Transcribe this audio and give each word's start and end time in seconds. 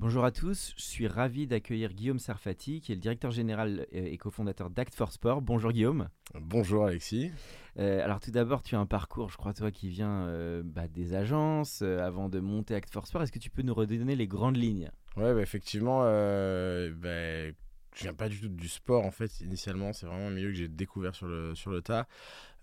Bonjour 0.00 0.24
à 0.24 0.32
tous, 0.32 0.74
je 0.76 0.82
suis 0.82 1.06
ravi 1.06 1.46
d'accueillir 1.46 1.92
Guillaume 1.94 2.18
Sarfati, 2.18 2.80
qui 2.80 2.90
est 2.90 2.96
le 2.96 3.00
directeur 3.00 3.30
général 3.30 3.86
euh, 3.94 4.06
et 4.06 4.18
cofondateur 4.18 4.68
d'Act 4.68 4.92
for 4.92 5.12
Sport. 5.12 5.40
Bonjour 5.40 5.70
Guillaume. 5.70 6.08
Bonjour 6.34 6.84
Alexis. 6.84 7.30
Euh, 7.78 8.02
alors 8.04 8.18
tout 8.18 8.32
d'abord, 8.32 8.64
tu 8.64 8.74
as 8.74 8.80
un 8.80 8.86
parcours, 8.86 9.30
je 9.30 9.36
crois, 9.36 9.54
toi, 9.54 9.70
qui 9.70 9.88
vient 9.88 10.26
euh, 10.26 10.62
bah, 10.64 10.88
des 10.88 11.14
agences 11.14 11.82
avant 11.82 12.28
de 12.28 12.40
monter 12.40 12.74
Act 12.74 12.92
for 12.92 13.06
Sport. 13.06 13.22
Est-ce 13.22 13.32
que 13.32 13.38
tu 13.38 13.50
peux 13.50 13.62
nous 13.62 13.72
redonner 13.72 14.16
les 14.16 14.26
grandes 14.26 14.56
lignes? 14.56 14.90
Ouais, 15.16 15.32
bah, 15.32 15.40
effectivement, 15.40 16.00
bah, 16.00 17.52
je 17.94 18.02
viens 18.02 18.14
pas 18.14 18.28
du 18.28 18.40
tout 18.40 18.48
du 18.48 18.68
sport 18.68 19.04
en 19.04 19.10
fait. 19.10 19.40
Initialement, 19.40 19.92
c'est 19.92 20.06
vraiment 20.06 20.28
un 20.28 20.30
milieu 20.30 20.48
que 20.48 20.54
j'ai 20.54 20.68
découvert 20.68 21.14
sur 21.14 21.26
le 21.26 21.54
sur 21.54 21.70
le 21.70 21.82
tas. 21.82 22.06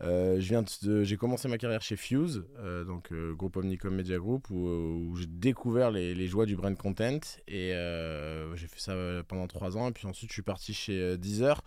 je 0.02 0.40
viens 0.40 0.64
de, 0.84 1.04
j'ai 1.04 1.18
commencé 1.18 1.48
ma 1.48 1.58
carrière 1.58 1.82
chez 1.82 1.96
Fuse, 1.96 2.44
donc 2.86 3.14
groupe 3.14 3.58
Omnicom 3.58 3.94
Media 3.94 4.18
Group, 4.18 4.50
où, 4.50 5.16
j'ai 5.16 5.28
découvert 5.28 5.92
les, 5.92 6.14
les, 6.14 6.28
joies 6.28 6.46
du 6.46 6.56
brand 6.56 6.76
content 6.78 7.20
et 7.48 7.72
j'ai 8.56 8.68
fait 8.68 8.80
ça 8.80 8.96
pendant 9.28 9.48
trois 9.48 9.78
ans. 9.78 9.90
Et 9.90 9.92
puis 9.92 10.08
ensuite, 10.08 10.30
je 10.30 10.34
suis 10.34 10.42
parti 10.42 10.74
chez 10.74 11.18
Deezer 11.18 11.62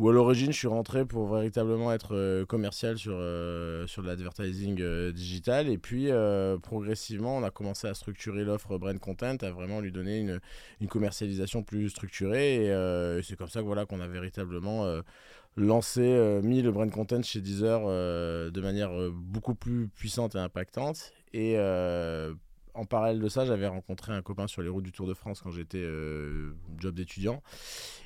où 0.00 0.08
à 0.08 0.12
l'origine 0.14 0.50
je 0.50 0.56
suis 0.56 0.66
rentré 0.66 1.04
pour 1.04 1.30
véritablement 1.34 1.92
être 1.92 2.16
euh, 2.16 2.46
commercial 2.46 2.96
sur, 2.96 3.12
euh, 3.14 3.86
sur 3.86 4.00
l'advertising 4.00 4.80
euh, 4.80 5.12
digital. 5.12 5.68
Et 5.68 5.76
puis 5.76 6.08
progressivement 6.62 7.36
on 7.36 7.42
a 7.44 7.50
commencé 7.50 7.86
à 7.86 7.92
structurer 7.92 8.42
l'offre 8.44 8.78
brand 8.78 8.98
content, 8.98 9.36
à 9.42 9.50
vraiment 9.50 9.80
lui 9.80 9.92
donner 9.92 10.18
une, 10.18 10.40
une 10.80 10.88
commercialisation 10.88 11.62
plus 11.62 11.90
structurée. 11.90 12.64
Et 12.64 13.22
c'est 13.22 13.36
comme 13.36 13.48
ça 13.48 13.60
que, 13.60 13.66
voilà, 13.66 13.84
qu'on 13.84 14.00
a 14.00 14.08
véritablement 14.08 14.86
lancé, 15.56 16.40
mis 16.42 16.62
le 16.62 16.72
brand 16.72 16.90
content 16.90 17.22
chez 17.22 17.42
Deezer 17.42 17.80
de 17.80 18.60
manière 18.60 18.90
beaucoup 19.12 19.54
plus 19.54 19.88
puissante 19.88 20.34
et 20.34 20.38
impactante. 20.38 21.12
Et 21.34 21.56
en 22.74 22.84
parallèle 22.84 23.20
de 23.20 23.28
ça, 23.28 23.44
j'avais 23.46 23.66
rencontré 23.66 24.12
un 24.12 24.22
copain 24.22 24.46
sur 24.46 24.62
les 24.62 24.68
routes 24.68 24.84
du 24.84 24.92
Tour 24.92 25.06
de 25.06 25.14
France 25.14 25.40
quand 25.42 25.50
j'étais 25.50 25.86
job 26.78 26.94
d'étudiant. 26.94 27.42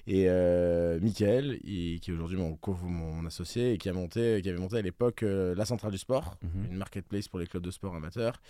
Et 0.06 0.26
euh, 0.28 0.98
Michael, 1.00 1.58
qui 1.62 2.00
est 2.06 2.12
aujourd'hui 2.12 2.36
mon, 2.36 2.58
mon, 2.82 3.24
associé 3.24 3.72
et 3.72 3.78
qui, 3.78 3.88
a 3.88 3.94
monté, 3.94 4.40
qui 4.42 4.50
avait 4.50 4.58
monté 4.58 4.76
à 4.76 4.82
l'époque 4.82 5.22
euh, 5.22 5.54
la 5.54 5.64
Centrale 5.64 5.92
du 5.92 5.98
Sport, 5.98 6.36
mhm. 6.42 6.72
une 6.72 6.76
marketplace 6.76 7.26
pour 7.28 7.38
les 7.38 7.46
clubs 7.46 7.62
de 7.62 7.70
sport 7.70 7.94
amateurs. 7.94 8.40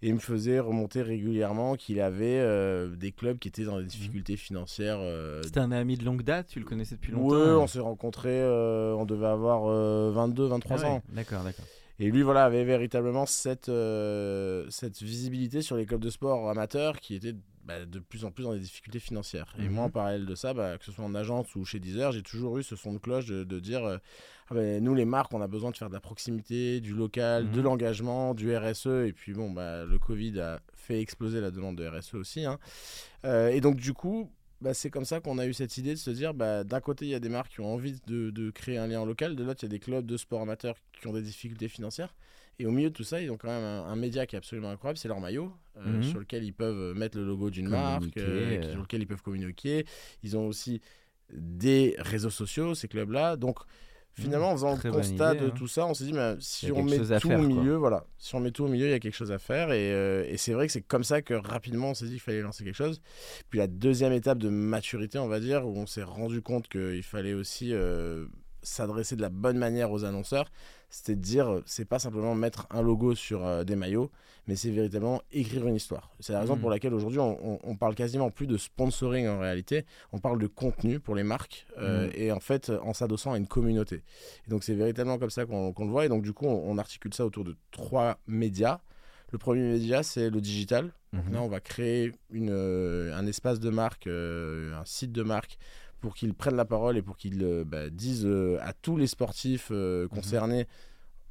Et 0.00 0.08
il 0.08 0.14
me 0.14 0.20
faisait 0.20 0.60
remonter 0.60 1.02
régulièrement 1.02 1.74
qu'il 1.74 2.00
avait 2.00 2.38
euh, 2.38 2.94
des 2.94 3.10
clubs 3.10 3.38
qui 3.38 3.48
étaient 3.48 3.64
dans 3.64 3.78
des 3.78 3.82
mhm. 3.82 3.88
difficultés 3.88 4.36
financières. 4.36 5.00
C'était 5.42 5.60
un 5.60 5.72
ami 5.72 5.96
de 5.96 6.04
longue 6.04 6.22
date, 6.22 6.46
tu 6.48 6.60
le 6.60 6.64
connaissais 6.64 6.94
depuis 6.94 7.12
longtemps 7.12 7.34
Oui, 7.34 7.50
on 7.62 7.66
s'est 7.66 7.80
rencontrés, 7.80 8.44
on 8.44 9.04
devait 9.04 9.26
avoir 9.26 9.64
22, 10.12 10.46
23 10.46 10.84
ah 10.84 10.88
ans. 10.88 11.02
D'accord, 11.12 11.42
d'accord. 11.42 11.66
Et 11.98 12.10
lui, 12.10 12.22
voilà, 12.22 12.44
avait 12.44 12.64
véritablement 12.64 13.26
cette, 13.26 13.70
cette 14.70 15.02
visibilité 15.02 15.62
sur 15.62 15.76
les 15.76 15.86
clubs 15.86 16.00
de 16.00 16.10
sport 16.10 16.50
amateurs 16.50 16.98
qui 16.98 17.14
étaient 17.14 17.36
bah, 17.64 17.84
de 17.84 18.00
plus 18.00 18.24
en 18.24 18.32
plus 18.32 18.42
dans 18.42 18.54
des 18.54 18.58
difficultés 18.58 18.98
financières. 18.98 19.54
Et 19.56 19.68
moi, 19.68 19.84
en 19.84 19.86
mhm. 19.86 19.92
parallèle 19.92 20.26
de 20.26 20.34
ça, 20.34 20.52
bah, 20.52 20.78
que 20.78 20.84
ce 20.84 20.90
soit 20.90 21.04
en 21.04 21.14
agence 21.14 21.54
ou 21.54 21.64
chez 21.64 21.78
Deezer, 21.78 22.10
j'ai 22.10 22.22
toujours 22.22 22.58
eu 22.58 22.64
ce 22.64 22.74
son 22.74 22.92
de 22.92 22.98
cloche 22.98 23.26
de, 23.26 23.60
dire 23.60 23.84
euh, 23.84 23.98
ah 24.50 24.54
bah, 24.54 24.80
nous, 24.80 24.94
les 24.94 25.04
marques, 25.04 25.32
on 25.32 25.40
a 25.40 25.46
besoin 25.46 25.70
de 25.70 25.76
faire 25.76 25.88
de 25.88 25.94
la 25.94 26.00
proximité, 26.00 26.80
du 26.80 26.92
local, 26.92 27.52
de 27.52 27.58
mhm. 27.58 27.64
l'engagement, 27.64 28.34
du 28.34 28.56
RSE. 28.56 29.06
Et 29.06 29.12
puis, 29.12 29.32
bon, 29.32 29.52
bah, 29.52 29.84
le 29.84 29.96
Covid 30.00 30.40
a 30.40 30.60
fait 30.74 31.00
exploser 31.00 31.40
la 31.40 31.52
demande 31.52 31.76
de 31.76 31.86
RSE 31.86 32.14
aussi. 32.14 32.44
Hein. 32.44 32.58
Euh, 33.24 33.50
et 33.50 33.60
donc, 33.60 33.76
du 33.76 33.92
coup, 33.92 34.28
bah, 34.62 34.74
c'est 34.74 34.90
comme 34.90 35.04
ça 35.04 35.20
qu'on 35.20 35.38
a 35.38 35.46
eu 35.46 35.52
cette 35.52 35.76
idée 35.76 35.90
de 35.90 35.98
se 35.98 36.10
dire 36.10 36.34
bah, 36.34 36.64
d'un 36.64 36.80
côté, 36.80 37.04
il 37.04 37.10
y 37.10 37.14
a 37.14 37.20
des 37.20 37.28
marques 37.28 37.52
qui 37.52 37.60
ont 37.60 37.72
envie 37.72 38.00
de, 38.06 38.30
de 38.30 38.50
créer 38.50 38.78
un 38.78 38.86
lien 38.86 39.04
local, 39.04 39.36
de 39.36 39.44
l'autre, 39.44 39.60
il 39.62 39.66
y 39.66 39.66
a 39.66 39.70
des 39.70 39.80
clubs 39.80 40.06
de 40.06 40.16
sport 40.16 40.40
amateurs 40.40 40.76
qui 41.00 41.06
ont 41.08 41.12
des 41.12 41.22
difficultés 41.22 41.68
financières. 41.68 42.14
Et 42.58 42.66
au 42.66 42.70
milieu 42.70 42.90
de 42.90 42.94
tout 42.94 43.04
ça, 43.04 43.20
ils 43.20 43.30
ont 43.30 43.36
quand 43.36 43.48
même 43.48 43.64
un, 43.64 43.96
média 43.96 44.26
qui 44.26 44.36
est 44.36 44.38
absolument 44.38 44.70
incroyable, 44.70 44.98
c'est 44.98 45.08
leur 45.08 45.20
maillot, 45.20 45.52
euh, 45.78 45.96
mhm. 45.96 46.02
sur 46.02 46.20
lequel 46.20 46.44
ils 46.44 46.52
peuvent 46.52 46.96
mettre 46.96 47.18
le 47.18 47.24
logo 47.24 47.50
d'une 47.50 47.68
marque, 47.68 48.16
euh, 48.18 48.60
euh. 48.62 48.70
sur 48.72 48.82
lequel 48.82 49.02
ils 49.02 49.06
peuvent 49.06 49.22
communiquer. 49.22 49.84
Ils 50.22 50.36
ont 50.36 50.46
aussi 50.46 50.80
des 51.32 51.96
réseaux 51.98 52.30
sociaux, 52.30 52.74
ces 52.74 52.88
clubs-là. 52.88 53.36
Donc, 53.36 53.58
finalement, 54.14 54.50
en 54.50 54.52
faisant 54.52 54.78
le 54.82 54.90
constat 54.90 55.34
de 55.34 55.46
hein. 55.46 55.52
tout 55.54 55.68
ça, 55.68 55.86
on 55.86 55.94
s'est 55.94 56.04
dit, 56.04 56.12
mais 56.12 56.34
si 56.40 56.70
on 56.72 56.82
met 56.82 56.98
tout 57.18 57.30
au 57.30 57.38
milieu, 57.38 57.76
voilà, 57.76 58.04
si 58.18 58.34
on 58.34 58.40
met 58.40 58.50
tout 58.50 58.64
au 58.64 58.68
milieu, 58.68 58.86
il 58.86 58.90
y 58.90 58.94
a 58.94 59.00
quelque 59.00 59.14
chose 59.14 59.32
à 59.32 59.38
faire. 59.38 59.72
Et, 59.72 60.30
et 60.30 60.36
c'est 60.36 60.52
vrai 60.52 60.66
que 60.66 60.72
c'est 60.72 60.82
comme 60.82 61.04
ça 61.04 61.22
que 61.22 61.34
rapidement, 61.34 61.90
on 61.90 61.94
s'est 61.94 62.06
dit 62.06 62.12
qu'il 62.12 62.20
fallait 62.20 62.42
lancer 62.42 62.64
quelque 62.64 62.76
chose. 62.76 63.00
Puis 63.50 63.58
la 63.58 63.66
deuxième 63.66 64.12
étape 64.12 64.38
de 64.38 64.48
maturité, 64.48 65.18
on 65.18 65.28
va 65.28 65.40
dire, 65.40 65.66
où 65.66 65.76
on 65.76 65.86
s'est 65.86 66.02
rendu 66.02 66.42
compte 66.42 66.68
qu'il 66.68 67.02
fallait 67.02 67.34
aussi 67.34 67.72
s'adresser 68.62 69.16
de 69.16 69.22
la 69.22 69.28
bonne 69.28 69.58
manière 69.58 69.90
aux 69.90 70.04
annonceurs, 70.04 70.50
c'était 70.92 71.16
de 71.16 71.22
dire, 71.22 71.48
euh, 71.48 71.62
c'est 71.64 71.86
pas 71.86 71.98
simplement 71.98 72.34
mettre 72.34 72.66
un 72.70 72.82
logo 72.82 73.14
sur 73.14 73.46
euh, 73.46 73.64
des 73.64 73.76
maillots, 73.76 74.10
mais 74.46 74.56
c'est 74.56 74.70
véritablement 74.70 75.22
écrire 75.32 75.66
une 75.66 75.74
histoire. 75.74 76.10
C'est 76.20 76.34
la 76.34 76.40
raison 76.40 76.58
pour 76.58 76.68
mm. 76.68 76.72
laquelle 76.72 76.92
aujourd'hui 76.92 77.18
on, 77.18 77.58
on, 77.66 77.76
parle 77.76 77.94
quasiment 77.94 78.30
plus 78.30 78.46
de 78.46 78.58
sponsoring 78.58 79.26
en 79.26 79.38
réalité, 79.38 79.86
on 80.12 80.18
parle 80.18 80.38
de 80.38 80.46
contenu 80.46 81.00
pour 81.00 81.14
les 81.14 81.22
marques 81.22 81.66
euh, 81.78 82.08
mm. 82.08 82.12
et 82.14 82.30
en 82.30 82.40
fait 82.40 82.70
en 82.82 82.92
s'adossant 82.92 83.32
à 83.32 83.38
une 83.38 83.46
communauté. 83.46 84.02
Et 84.46 84.50
donc 84.50 84.64
c'est 84.64 84.74
véritablement 84.74 85.18
comme 85.18 85.30
ça 85.30 85.46
qu'on 85.46 85.72
le 85.76 85.90
voit 85.90 86.04
et 86.04 86.10
donc 86.10 86.22
du 86.22 86.34
coup 86.34 86.46
on, 86.46 86.76
articule 86.76 87.14
ça 87.14 87.24
autour 87.24 87.44
de 87.44 87.56
trois 87.70 88.18
médias. 88.26 88.80
Le 89.30 89.38
premier 89.38 89.62
média 89.62 90.02
c'est 90.02 90.28
le 90.28 90.42
digital. 90.42 90.92
Mm-hmm. 91.14 91.32
là 91.32 91.42
on 91.42 91.48
va 91.48 91.60
créer 91.60 92.12
une, 92.30 92.50
un 92.50 93.26
espace 93.26 93.60
de 93.60 93.70
marque, 93.70 94.06
un 94.06 94.84
site 94.84 95.12
de 95.12 95.22
marque 95.22 95.58
pour 96.02 96.14
qu'ils 96.14 96.34
prennent 96.34 96.56
la 96.56 96.66
parole 96.66 96.98
et 96.98 97.02
pour 97.02 97.16
qu'ils 97.16 97.42
euh, 97.42 97.64
bah, 97.64 97.88
disent 97.88 98.26
euh, 98.26 98.58
à 98.60 98.74
tous 98.74 98.98
les 98.98 99.06
sportifs 99.06 99.68
euh, 99.70 100.02
mhm. 100.02 100.08
concernés 100.08 100.66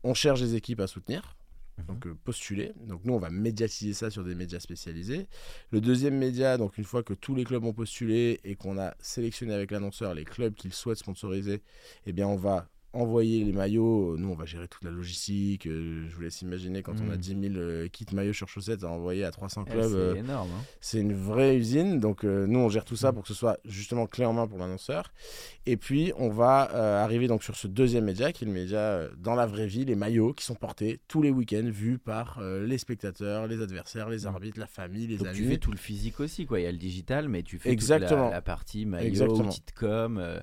on 0.04 0.16
cherche 0.16 0.42
des 0.42 0.56
équipes 0.56 0.80
à 0.80 0.88
soutenir. 0.88 1.36
Mhm. 1.78 1.86
Donc 1.86 2.08
postuler. 2.24 2.74
Donc 2.88 3.02
nous 3.04 3.14
on 3.14 3.20
va 3.20 3.30
médiatiser 3.30 3.94
ça 3.94 4.10
sur 4.10 4.24
des 4.24 4.34
médias 4.34 4.60
spécialisés. 4.60 5.28
Le 5.70 5.82
deuxième 5.82 6.18
média, 6.18 6.58
donc 6.58 6.80
une 6.80 6.86
fois 6.86 7.04
que 7.04 7.14
tous 7.14 7.36
les 7.36 7.44
clubs 7.44 7.64
ont 7.64 7.74
postulé 7.74 8.40
et 8.44 8.56
qu'on 8.56 8.80
a 8.80 8.96
sélectionné 9.00 9.54
avec 9.54 9.70
l'annonceur 9.70 10.16
les 10.16 10.26
clubs 10.26 10.56
qu'ils 10.56 10.74
souhaitent 10.74 10.98
sponsoriser, 10.98 11.62
eh 12.08 12.14
bien 12.14 12.28
on 12.28 12.38
va 12.38 12.68
envoyer 12.94 13.44
les 13.44 13.54
maillots. 13.54 14.18
Nous, 14.18 14.30
on 14.30 14.36
va 14.36 14.46
gérer 14.46 14.68
toute 14.68 14.84
la 14.84 14.92
logistique. 14.92 15.66
Euh, 15.68 16.06
je 16.10 16.16
vous 16.16 16.22
laisse 16.22 16.42
imaginer 16.42 16.82
quand 16.82 16.96
on 17.06 17.10
a 17.10 17.18
10 17.18 17.36
hmm. 17.36 17.42
000 17.44 17.56
euh, 17.56 17.88
kits 17.88 18.06
maillots 18.14 18.34
sur 18.34 18.50
chaussettes 18.50 18.84
à 18.84 18.90
envoyer 18.90 19.24
à 19.24 19.32
300 19.32 19.64
eh, 19.66 19.72
clubs. 19.72 19.92
c'est 19.92 19.96
euh, 19.96 20.16
énorme. 20.16 20.50
Hein. 20.52 20.64
C'est 20.82 21.00
une 21.00 21.14
vraie 21.14 21.56
usine. 21.58 22.00
Donc, 22.00 22.24
nous, 22.24 22.60
on 22.60 22.70
gère 22.70 22.86
tout 22.86 22.96
ça 22.96 23.12
hmm. 23.12 23.16
pour 23.16 23.24
que 23.24 23.30
ce 23.30 23.34
soit 23.34 23.58
justement 23.66 24.08
clé 24.08 24.26
en 24.26 24.34
main 24.34 24.48
pour 24.48 24.58
l'annonceur. 24.58 25.14
Et 25.66 25.78
puis, 25.78 26.12
on 26.18 26.30
va 26.30 26.62
arriver 27.04 27.28
donc 27.28 27.44
sur 27.44 27.56
ce 27.56 27.68
deuxième 27.68 28.06
média, 28.06 28.32
qui 28.32 28.44
est 28.44 28.48
le 28.48 28.54
média 28.54 29.08
dans 29.18 29.36
la 29.36 29.46
vraie 29.46 29.68
vie, 29.68 29.86
les 29.86 29.96
maillots 29.96 30.34
qui 30.34 30.44
sont 30.44 30.56
portés 30.56 31.00
tous 31.08 31.22
les 31.22 31.32
week-ends, 31.32 31.70
vus 31.70 31.98
par 31.98 32.42
les 32.42 32.78
spectateurs, 32.78 33.48
les 33.48 33.62
adversaires, 33.62 34.10
les 34.10 34.26
hmm. 34.26 34.28
arbitres, 34.28 34.60
la 34.60 34.68
famille, 34.68 35.08
les 35.08 35.18
donc 35.18 35.28
amis. 35.28 35.38
Tu 35.38 35.48
fais 35.48 35.58
tout 35.58 35.72
le 35.72 35.78
physique 35.78 36.20
aussi, 36.20 36.46
quoi. 36.46 36.60
Il 36.60 36.64
y 36.64 36.68
a 36.68 36.72
le 36.72 36.78
digital, 36.78 37.30
mais 37.30 37.44
tu 37.44 37.58
fais 37.58 37.70
Exactement. 37.70 38.26
Toute 38.26 38.34
la, 38.34 38.42
partie 38.42 38.86
maillot, 38.86 39.08
Exactement. 39.08 39.50
petite 39.50 39.74
com. 39.74 40.42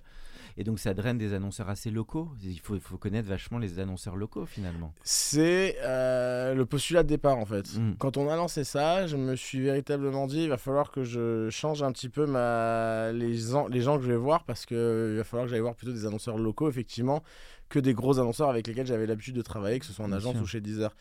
Et 0.60 0.64
donc 0.64 0.81
ça 0.81 0.93
draine 0.93 1.19
des 1.19 1.34
annonceurs 1.34 1.69
assez 1.69 1.88
locaux. 1.88 2.31
Il 2.43 2.58
faut, 2.58 2.75
il 2.75 2.81
faut 2.81 2.99
connaître 2.99 3.28
vachement 3.28 3.58
les 3.58 3.78
annonceurs 3.78 4.16
locaux 4.16 4.44
finalement. 4.44 4.93
C'est 5.05 5.76
euh, 5.82 6.52
le 6.52 6.66
postulat 6.66 7.05
de 7.05 7.08
départ 7.08 7.38
en 7.38 7.46
fait. 7.46 7.76
Mm. 7.76 7.94
Quand 7.99 8.16
on 8.16 8.28
a 8.28 8.34
lancé 8.34 8.64
ça, 8.64 9.06
je 9.06 9.16
me 9.16 9.37
suis 9.37 9.60
véritablement 9.60 10.26
dit 10.26 10.43
il 10.43 10.49
va 10.49 10.58
falloir 10.58 10.90
que 10.90 11.05
je 11.05 11.49
change 11.49 11.84
un 11.84 11.93
petit 11.93 12.08
peu 12.08 12.26
ma... 12.26 13.12
les, 13.12 13.28
les 13.28 13.81
gens 13.81 13.99
que 13.99 14.02
je 14.02 14.10
vais 14.10 14.16
voir 14.16 14.44
parce 14.44 14.66
qu'il 14.66 14.76
va 15.16 15.22
falloir 15.22 15.46
que 15.46 15.50
j'aille 15.50 15.60
voir 15.60 15.76
plutôt 15.76 15.93
des 15.93 16.06
annonceurs 16.06 16.37
locaux 16.37 16.69
effectivement 16.69 17.22
que 17.69 17.78
des 17.78 17.94
gros 17.94 18.19
annonceurs 18.19 18.50
avec 18.50 18.66
lesquels 18.66 18.87
j'avais 18.87 19.06
l'habitude 19.06 19.37
de 19.37 19.43
travailler, 19.43 19.78
que 19.78 19.87
ce 19.87 19.93
soit 19.93 20.04
en 20.04 20.12
agence 20.12 20.40
ou 20.40 20.46
chez 20.46 20.61
Deezer. 20.61 20.94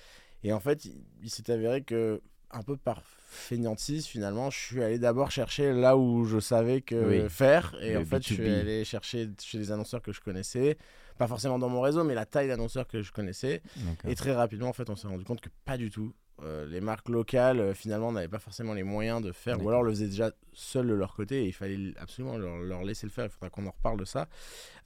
Et 0.43 0.53
en 0.53 0.59
fait, 0.59 0.87
il 1.23 1.29
s'est 1.31 1.49
avéré 1.49 1.81
que 1.81 2.21
un 2.51 2.61
peu 2.61 2.77
par 2.77 3.01
fainéantise 3.29 4.05
finalement 4.05 4.49
je 4.49 4.57
suis 4.57 4.83
allé 4.83 4.99
d'abord 4.99 5.31
chercher 5.31 5.73
là 5.73 5.97
où 5.97 6.25
je 6.25 6.39
savais 6.39 6.81
que 6.81 7.27
faire 7.27 7.75
et 7.81 7.97
en 7.97 8.05
fait 8.05 8.25
je 8.25 8.33
suis 8.33 8.49
allé 8.49 8.85
chercher 8.85 9.29
chez 9.41 9.57
des 9.57 9.71
annonceurs 9.71 10.01
que 10.01 10.11
je 10.11 10.21
connaissais 10.21 10.77
pas 11.17 11.27
forcément 11.27 11.59
dans 11.59 11.69
mon 11.69 11.81
réseau, 11.81 12.03
mais 12.03 12.13
la 12.13 12.25
taille 12.25 12.47
d'annonceurs 12.47 12.87
que 12.87 13.01
je 13.01 13.11
connaissais. 13.11 13.61
Et 14.07 14.15
très 14.15 14.33
rapidement, 14.33 14.69
en 14.69 14.73
fait, 14.73 14.89
on 14.89 14.95
s'est 14.95 15.07
rendu 15.07 15.23
compte 15.23 15.41
que 15.41 15.49
pas 15.65 15.77
du 15.77 15.89
tout. 15.89 16.13
Euh, 16.43 16.67
les 16.67 16.81
marques 16.81 17.09
locales, 17.09 17.59
euh, 17.59 17.73
finalement, 17.73 18.11
n'avaient 18.11 18.27
pas 18.27 18.37
forcément 18.37 18.75
les 18.75 18.83
moyens 18.83 19.23
de 19.23 19.31
faire, 19.31 19.59
ou 19.63 19.69
alors 19.69 19.81
le 19.81 19.89
faisaient 19.89 20.07
déjà 20.07 20.31
seuls 20.53 20.85
de 20.85 20.93
leur 20.93 21.15
côté, 21.15 21.43
et 21.43 21.47
il 21.47 21.53
fallait 21.53 21.95
absolument 21.99 22.37
leur, 22.37 22.83
laisser 22.83 23.07
le 23.07 23.11
faire. 23.11 23.25
Il 23.25 23.31
faudra 23.31 23.49
qu'on 23.49 23.65
en 23.65 23.71
reparle 23.71 23.99
de 23.99 24.05
ça. 24.05 24.27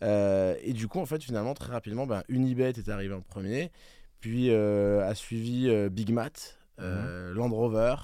Euh, 0.01 0.55
et 0.61 0.71
du 0.71 0.87
coup, 0.87 0.99
en 0.99 1.05
fait, 1.05 1.21
finalement, 1.21 1.53
très 1.53 1.73
rapidement, 1.73 2.07
ben, 2.07 2.23
Unibet 2.29 2.69
est 2.69 2.87
arrivé 2.87 3.13
en 3.13 3.21
premier, 3.21 3.71
puis 4.21 4.49
a 4.53 5.13
suivi 5.13 5.69
Big 5.89 6.13
Mat, 6.13 6.57
mhm. 6.79 7.33
Land 7.33 7.49
Rover. 7.49 7.95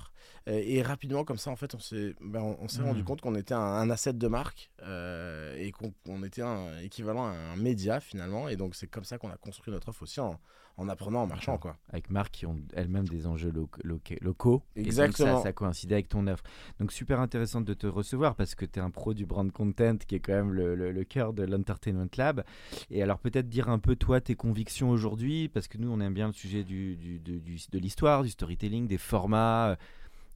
Et, 0.48 0.82
rapidement, 0.82 1.26
comme 1.26 1.38
ça, 1.38 1.52
en 1.52 1.56
fait, 1.56 1.76
on 1.76 1.80
s'est 1.80 2.16
ben, 2.22 2.42
on, 2.60 2.68
s'est 2.68 2.82
rendu 2.82 3.02
hmm. 3.02 3.06
compte 3.06 3.22
qu'on 3.22 3.36
était 3.36 3.54
un, 3.54 3.90
asset 3.90 4.14
de 4.14 4.28
marque 4.28 4.72
euh, 4.84 5.56
et 5.58 5.72
qu'on 5.72 6.24
était 6.24 6.42
un 6.42 6.78
équivalent 6.80 7.26
à 7.26 7.32
un 7.32 7.56
média 7.58 8.00
finalement. 8.00 8.48
Et 8.48 8.56
donc, 8.56 8.76
c'est 8.76 8.88
comme 8.88 9.04
ça 9.04 9.18
qu'on 9.18 9.30
a 9.30 9.38
construit 9.38 9.74
notre 9.74 9.90
offre 9.90 10.04
aussi 10.04 10.22
en, 10.22 10.40
en 10.78 10.88
apprenant, 10.90 11.24
en 11.24 11.28
marchant. 11.28 11.58
Quoi. 11.58 11.76
Avec 11.90 12.10
marques 12.10 12.32
qui 12.32 12.46
ont 12.46 12.56
elles-mêmes 12.74 13.08
des 13.08 13.26
enjeux 13.26 13.52
locaux. 13.82 14.64
Exactement. 14.76 15.38
ça, 15.38 15.44
ça 15.44 15.54
coïncidait 15.54 15.96
avec 15.96 16.08
ton 16.08 16.28
offre. 16.28 16.44
Donc, 16.80 16.92
super 16.92 17.20
intéressant 17.20 17.62
de 17.62 17.74
te 17.74 17.88
recevoir 17.88 18.36
parce 18.36 18.56
que 18.56 18.64
tu 18.64 18.80
es 18.80 18.82
un 18.82 18.92
pro 18.92 19.14
du 19.14 19.26
brand 19.26 19.52
content 19.52 19.98
qui 19.98 20.16
est 20.16 20.20
quand 20.20 20.34
même 20.34 20.54
le, 20.54 20.76
le, 20.76 21.04
cœur 21.04 21.34
de 21.34 21.44
l'Entertainment 21.44 22.08
Lab. 22.16 22.44
Et 22.92 23.02
alors, 23.02 23.20
peut-être 23.20 23.50
dire 23.50 23.70
un 23.70 23.80
peu, 23.80 23.96
toi, 23.96 24.22
tes 24.22 24.36
convictions 24.36 24.92
aujourd'hui 24.92 25.50
parce 25.50 25.68
que 25.68 25.78
nous, 25.78 25.92
on 25.92 26.00
aime 26.00 26.14
bien 26.14 26.28
le 26.28 26.34
sujet 26.34 26.64
du, 26.64 26.96
du, 26.96 27.20
du 27.20 27.42
de 27.72 27.80
l'histoire, 27.80 28.24
du 28.24 28.30
storytelling, 28.30 28.88
des 28.88 29.00
formats. 29.00 29.78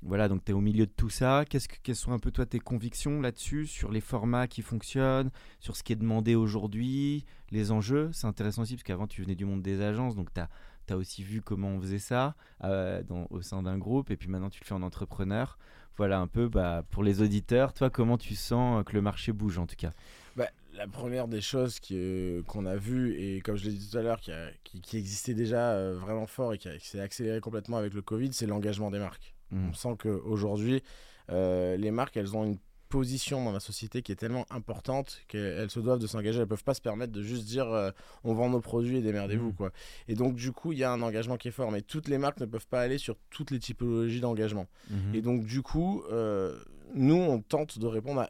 Voilà, 0.03 0.27
donc 0.27 0.44
tu 0.44 0.51
es 0.51 0.56
au 0.56 0.62
milieu 0.62 0.88
de 0.88 0.92
tout 0.92 1.09
ça. 1.09 1.45
Qu'est-ce 1.48 1.68
que, 1.68 1.75
quelles 1.83 1.95
sont 1.95 2.12
un 2.12 2.19
peu 2.19 2.31
toi 2.31 2.45
tes 2.45 2.59
convictions 2.59 3.21
là-dessus, 3.21 3.68
sur 3.68 3.92
les 3.92 4.01
formats 4.01 4.48
qui 4.48 4.63
fonctionnent, 4.63 5.30
sur 5.59 5.75
ce 5.75 5.83
qui 5.83 5.94
est 5.94 5.98
demandé 5.98 6.33
aujourd'hui, 6.33 7.25
les 7.51 7.71
enjeux? 7.71 8.09
C'est 8.12 8.25
intéressant 8.25 8.63
aussi 8.63 8.74
parce 8.74 8.83
qu'avant 8.83 9.07
tu 9.07 9.21
venais 9.21 9.36
du 9.36 9.45
monde 9.45 9.62
des 9.62 9.81
agences, 9.81 10.15
donc 10.15 10.33
tu 10.33 10.42
as, 10.42 10.50
aussi 10.98 11.24
vu 11.24 11.42
comment 11.42 11.69
on 11.69 11.80
faisait 11.80 12.00
ça 12.00 12.36
euh, 12.65 13.01
au 13.30 13.42
sein 13.42 13.63
d'un 13.63 13.77
groupe, 13.77 14.12
et 14.12 14.18
puis 14.18 14.27
maintenant 14.27 14.50
tu 14.50 14.59
le 14.62 14.65
fais 14.65 14.74
en 14.74 14.81
entrepreneur. 14.81 15.57
Voilà 15.95 16.19
un 16.19 16.27
peu 16.27 16.50
bah, 16.50 16.83
pour 16.89 17.03
les 17.03 17.21
auditeurs, 17.21 17.74
toi 17.74 17.89
comment 17.89 18.18
tu 18.18 18.36
sens 18.36 18.83
que 18.83 18.94
le 18.94 19.01
marché 19.01 19.31
bouge 19.31 19.57
en 19.57 19.68
tout 19.68 19.75
cas? 19.77 19.94
Bah, 20.36 20.50
la 20.74 20.88
première 20.88 21.27
des 21.27 21.42
choses 21.42 21.80
euh, 21.92 22.42
qu'on 22.44 22.65
a 22.65 22.75
vues, 22.75 23.15
et 23.18 23.42
comme 23.42 23.56
je 23.56 23.65
l'ai 23.65 23.71
dit 23.71 23.89
tout 23.89 23.98
à 23.98 24.01
l'heure, 24.01 24.19
qui, 24.19 24.81
qui, 24.81 24.98
existait 24.98 25.33
déjà 25.33 25.71
euh, 25.71 25.95
vraiment 25.98 26.27
fort 26.27 26.53
et 26.53 26.57
qui 26.57 26.69
s'est 26.80 27.00
accéléré 27.00 27.39
complètement 27.39 27.77
avec 27.77 27.94
le 27.94 28.01
Covid, 28.01 28.33
c'est 28.33 28.48
l'engagement 28.48 28.92
des 28.92 29.00
marques. 29.00 29.33
Mm. 29.51 29.69
On 29.69 29.74
sent 29.74 29.95
qu'aujourd'hui, 30.00 30.83
euh, 31.30 31.77
les 31.77 31.92
marques, 31.92 32.18
elles 32.18 32.36
ont 32.36 32.44
une 32.44 32.57
position 32.89 33.45
dans 33.45 33.53
la 33.53 33.62
société 33.62 34.01
qui 34.01 34.12
est 34.12 34.15
tellement 34.18 34.45
importante 34.50 35.21
qu'elles 35.30 35.71
se 35.71 35.80
doivent 35.80 36.00
de 36.00 36.07
s'engager. 36.07 36.42
Elles 36.42 36.48
peuvent 36.48 36.63
pas 36.63 36.74
se 36.74 36.81
permettre 36.81 37.13
de 37.13 37.24
juste 37.24 37.45
dire 37.45 37.68
euh, 37.68 37.92
on 38.24 38.33
vend 38.33 38.50
nos 38.50 38.59
produits 38.59 38.98
et 38.98 39.01
démerdez-vous. 39.01 39.51
Mm. 39.51 39.56
quoi. 39.56 39.71
Et 40.07 40.15
donc, 40.15 40.36
du 40.36 40.51
coup, 40.51 40.74
il 40.74 40.80
y 40.80 40.83
a 40.83 40.92
un 40.92 41.01
engagement 41.01 41.38
qui 41.38 41.48
est 41.48 41.51
fort. 41.51 41.71
Mais 41.71 41.81
toutes 41.81 42.07
les 42.09 42.18
marques 42.18 42.39
ne 42.39 42.45
peuvent 42.45 42.68
pas 42.68 42.81
aller 42.81 42.98
sur 42.98 43.15
toutes 43.30 43.51
les 43.51 43.59
typologies 43.59 44.19
d'engagement. 44.19 44.68
Mm-hmm. 44.92 45.15
Et 45.15 45.21
donc, 45.21 45.45
du 45.45 45.62
coup, 45.62 46.03
euh, 46.12 46.62
nous, 46.94 47.15
on 47.15 47.42
tente 47.42 47.80
de 47.80 47.88
répondre 47.88 48.21
à 48.21 48.30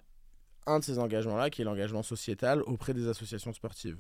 un 0.68 0.78
de 0.78 0.84
ces 0.84 1.00
engagements-là, 1.00 1.50
qui 1.50 1.64
est 1.64 1.66
l'engagement 1.66 2.04
sociétal 2.04 2.62
auprès 2.62 2.94
des 2.94 3.08
associations 3.08 3.52
sportives. 3.52 3.98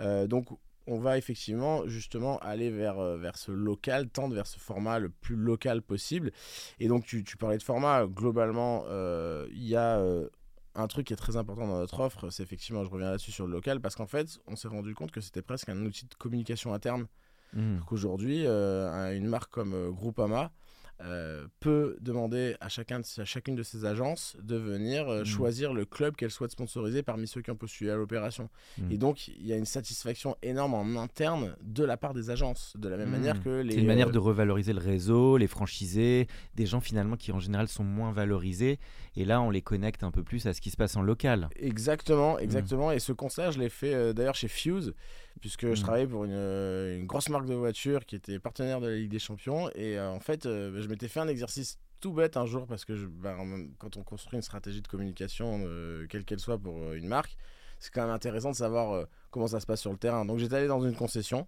Mm-hmm. 0.00 0.26
donc, 0.26 0.48
on 0.88 0.98
va 0.98 1.18
effectivement 1.18 1.86
justement 1.86 2.38
aller 2.38 2.70
vers, 2.70 2.98
euh, 2.98 3.18
vers 3.18 3.36
ce 3.36 3.52
local, 3.52 4.08
tendre 4.08 4.34
vers 4.34 4.46
ce 4.46 4.58
format 4.58 4.98
le 4.98 5.10
plus 5.10 5.36
local 5.36 5.82
possible. 5.82 6.32
Et 6.80 6.88
donc 6.88 7.04
tu, 7.04 7.22
parlais 7.38 7.58
de 7.58 7.62
format, 7.62 8.06
globalement, 8.06 8.84
euh, 8.88 9.46
il 9.52 9.66
y 9.66 9.76
a 9.76 9.98
euh, 9.98 10.28
un 10.74 10.86
truc 10.88 11.06
qui 11.06 11.12
est 11.12 11.16
très 11.16 11.36
important 11.36 11.66
dans 11.66 11.78
notre 11.78 12.00
offre, 12.00 12.30
c'est 12.30 12.42
effectivement, 12.42 12.84
je 12.84 12.90
reviens 12.90 13.10
là-dessus 13.10 13.32
sur 13.32 13.46
le 13.46 13.52
local, 13.52 13.80
parce 13.80 13.94
qu'en 13.96 14.06
fait, 14.06 14.38
on 14.46 14.56
s'est 14.56 14.68
rendu 14.68 14.94
compte 14.94 15.10
que 15.10 15.20
c'était 15.20 15.42
presque 15.42 15.68
un 15.68 15.84
outil 15.84 16.06
de 16.06 16.14
communication 16.14 16.72
interne. 16.72 17.06
Mmh. 17.54 17.78
Qu'aujourd'hui, 17.86 18.46
une 18.46 19.26
marque 19.26 19.50
comme 19.50 19.90
Groupama, 19.90 20.52
euh, 21.00 21.46
peut 21.60 21.96
demander 22.00 22.56
à, 22.60 22.68
chacun 22.68 22.98
de, 22.98 23.04
chacune 23.24 23.54
de 23.54 23.62
ses 23.62 23.84
agences 23.84 24.36
de 24.42 24.56
venir 24.56 25.08
euh, 25.08 25.22
mm. 25.22 25.26
choisir 25.26 25.72
le 25.72 25.84
club 25.84 26.16
qu'elle 26.16 26.32
souhaite 26.32 26.50
sponsoriser 26.50 27.04
parmi 27.04 27.28
ceux 27.28 27.40
qui 27.40 27.52
ont 27.52 27.56
postulé 27.56 27.90
à 27.90 27.96
l'opération. 27.96 28.48
Mm. 28.78 28.92
Et 28.92 28.98
donc, 28.98 29.28
il 29.28 29.46
y 29.46 29.52
a 29.52 29.56
une 29.56 29.64
satisfaction 29.64 30.36
énorme 30.42 30.74
en 30.74 31.00
interne 31.00 31.54
de 31.62 31.84
la 31.84 31.96
part 31.96 32.14
des 32.14 32.30
agences, 32.30 32.74
de 32.76 32.88
la 32.88 32.96
même 32.96 33.10
manière 33.10 33.36
mm. 33.36 33.42
que 33.42 33.60
les... 33.60 33.74
C'est 33.74 33.80
une 33.80 33.86
manière 33.86 34.10
de 34.10 34.18
revaloriser 34.18 34.72
le 34.72 34.80
réseau, 34.80 35.36
les 35.36 35.46
franchisés, 35.46 36.26
des 36.56 36.66
gens 36.66 36.80
finalement 36.80 37.16
qui 37.16 37.30
en 37.30 37.38
général 37.38 37.68
sont 37.68 37.84
moins 37.84 38.10
valorisés. 38.10 38.80
Et 39.14 39.24
là, 39.24 39.40
on 39.40 39.50
les 39.50 39.62
connecte 39.62 40.02
un 40.02 40.10
peu 40.10 40.24
plus 40.24 40.46
à 40.46 40.52
ce 40.52 40.60
qui 40.60 40.70
se 40.70 40.76
passe 40.76 40.96
en 40.96 41.02
local. 41.02 41.48
Exactement, 41.54 42.40
exactement. 42.40 42.90
Et 42.90 42.98
ce 42.98 43.12
constat, 43.12 43.52
je 43.52 43.60
l'ai 43.60 43.68
fait 43.68 43.94
euh, 43.94 44.12
d'ailleurs 44.12 44.34
chez 44.34 44.48
Fuse 44.48 44.94
puisque 45.40 45.72
je 45.72 45.80
travaillais 45.80 46.08
pour 46.08 46.24
une, 46.24 47.06
grosse 47.06 47.28
marque 47.28 47.46
de 47.46 47.54
voitures 47.54 48.04
qui 48.06 48.16
était 48.16 48.40
partenaire 48.40 48.80
de 48.80 48.88
la 48.88 48.96
Ligue 48.96 49.10
des 49.10 49.20
Champions. 49.20 49.70
Et 49.76 49.96
en 50.00 50.18
fait, 50.18 50.48
bah, 50.48 50.80
je 50.88 50.92
m'étais 50.94 51.08
fait 51.08 51.20
un 51.20 51.28
exercice 51.28 51.78
tout 52.00 52.12
bête 52.12 52.38
un 52.38 52.46
jour 52.46 52.66
parce 52.66 52.86
que 52.86 52.94
bah, 52.94 53.36
quand 53.78 53.98
on 53.98 54.02
construit 54.02 54.36
une 54.36 54.42
stratégie 54.42 54.80
de 54.80 54.88
communication, 54.88 55.60
euh, 55.66 56.06
quelle 56.08 56.24
qu'elle 56.24 56.40
soit 56.40 56.56
pour 56.56 56.78
euh, 56.78 56.94
une 56.94 57.06
marque, 57.06 57.36
c'est 57.78 57.92
quand 57.92 58.02
même 58.02 58.14
intéressant 58.14 58.50
de 58.50 58.56
savoir 58.56 58.92
euh, 58.92 59.04
comment 59.30 59.48
ça 59.48 59.60
se 59.60 59.66
passe 59.66 59.82
sur 59.82 59.90
le 59.92 59.98
terrain. 59.98 60.24
Donc 60.24 60.38
j'étais 60.38 60.56
allé 60.56 60.66
dans 60.66 60.80
une 60.80 60.94
concession. 60.94 61.46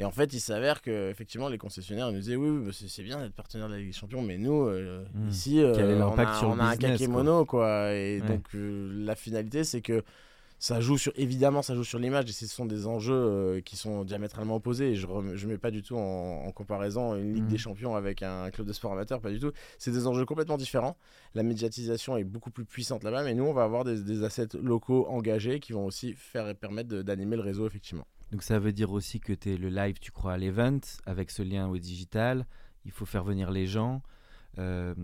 Et 0.00 0.04
en 0.04 0.10
fait, 0.10 0.32
il 0.32 0.40
s'avère 0.40 0.82
que 0.82 1.08
effectivement, 1.08 1.48
les 1.48 1.58
concessionnaires 1.58 2.10
nous 2.10 2.18
disaient 2.18 2.34
oui, 2.34 2.48
oui 2.48 2.66
bah, 2.66 2.72
c'est 2.72 3.02
bien 3.04 3.20
d'être 3.20 3.34
partenaire 3.34 3.68
de 3.68 3.74
la 3.74 3.78
Ligue 3.78 3.90
des 3.90 3.96
Champions, 3.96 4.22
mais 4.22 4.38
nous 4.38 4.68
hmm. 4.68 5.28
ici, 5.28 5.62
on, 5.62 6.18
a, 6.18 6.44
on 6.44 6.58
a 6.58 6.64
un 6.64 6.76
kakémono 6.76 7.44
quoi. 7.44 7.92
Et 7.92 8.20
donc 8.20 8.48
la 8.54 9.14
finalité, 9.14 9.62
c'est 9.62 9.82
que 9.82 10.02
ça 10.64 10.80
joue 10.80 10.96
sur 10.96 11.12
évidemment 11.16 11.60
ça 11.60 11.74
joue 11.74 11.84
sur 11.84 11.98
l'image 11.98 12.30
et 12.30 12.32
ce 12.32 12.46
sont 12.46 12.64
des 12.64 12.86
enjeux 12.86 13.12
euh, 13.12 13.60
qui 13.60 13.76
sont 13.76 14.02
diamétralement 14.02 14.56
opposés 14.56 14.92
et 14.92 14.96
je 14.96 15.06
ne 15.06 15.46
mets 15.46 15.58
pas 15.58 15.70
du 15.70 15.82
tout 15.82 15.94
en, 15.94 16.50
comparaison 16.52 17.14
une 17.16 17.34
Ligue 17.34 17.46
des 17.48 17.56
mhm. 17.56 17.58
Champions 17.58 17.96
avec 17.96 18.22
un 18.22 18.50
club 18.50 18.66
de 18.66 18.72
sport 18.72 18.92
amateur 18.92 19.20
pas 19.20 19.30
du 19.30 19.38
tout. 19.38 19.52
C'est 19.76 19.90
des 19.90 20.06
enjeux 20.06 20.24
complètement 20.24 20.56
différents. 20.56 20.96
La 21.34 21.42
médiatisation 21.42 22.16
est 22.16 22.24
beaucoup 22.24 22.50
plus 22.50 22.64
puissante 22.64 23.04
là-bas 23.04 23.24
mais 23.24 23.34
nous 23.34 23.44
on 23.44 23.52
va 23.52 23.64
avoir 23.64 23.84
des, 23.84 24.24
assets 24.24 24.56
locaux 24.58 25.06
engagés 25.10 25.60
qui 25.60 25.74
vont 25.74 25.84
aussi 25.84 26.14
faire 26.14 26.48
et 26.48 26.54
permettre 26.54 27.02
d'animer 27.02 27.36
le 27.36 27.42
réseau 27.42 27.66
effectivement. 27.66 28.06
Donc 28.32 28.42
ça 28.42 28.58
veut 28.58 28.72
dire 28.72 28.90
aussi 28.90 29.20
que 29.20 29.34
tu 29.34 29.52
es 29.52 29.56
le 29.58 29.68
live 29.68 29.98
tu 30.00 30.12
crois 30.12 30.32
à 30.32 30.38
l'event 30.38 30.80
avec 31.04 31.30
ce 31.30 31.42
lien 31.42 31.68
au 31.68 31.76
digital. 31.76 32.46
Il 32.86 32.90
faut 32.90 33.04
faire 33.04 33.24
venir 33.24 33.50
les 33.50 33.66
gens 33.66 34.00
euh, 34.58 34.94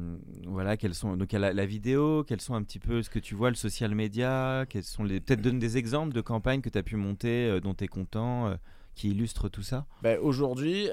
voilà, 0.47 0.76
quelles 0.76 0.94
sont 0.94 1.17
donc 1.17 1.32
la, 1.32 1.67
vidéo, 1.67 2.25
quels 2.25 2.41
sont 2.41 2.55
un 2.55 2.62
petit 2.62 2.79
peu 2.79 3.02
ce 3.02 3.11
que 3.11 3.19
tu 3.19 3.35
vois, 3.35 3.50
le 3.50 3.56
social 3.56 3.94
media, 3.94 4.64
quels 4.69 4.85
sont 4.85 5.05
les 5.05 5.20
peut-être 5.20 5.43
donne 5.43 5.58
des 5.58 5.76
exemples 5.76 6.14
de 6.14 6.20
campagnes 6.20 6.61
que 6.61 6.69
tu 6.69 6.79
as 6.79 6.82
pu 6.82 6.97
monter 6.97 7.49
euh, 7.49 7.61
dont 7.61 7.75
tu 7.75 7.85
es 7.85 7.88
content, 7.88 8.49
euh, 8.49 8.55
qui 8.94 9.11
illustrent 9.11 9.49
tout 9.49 9.62
ça? 9.62 9.87
Ben, 10.02 10.19
aujourd'hui, 10.20 10.88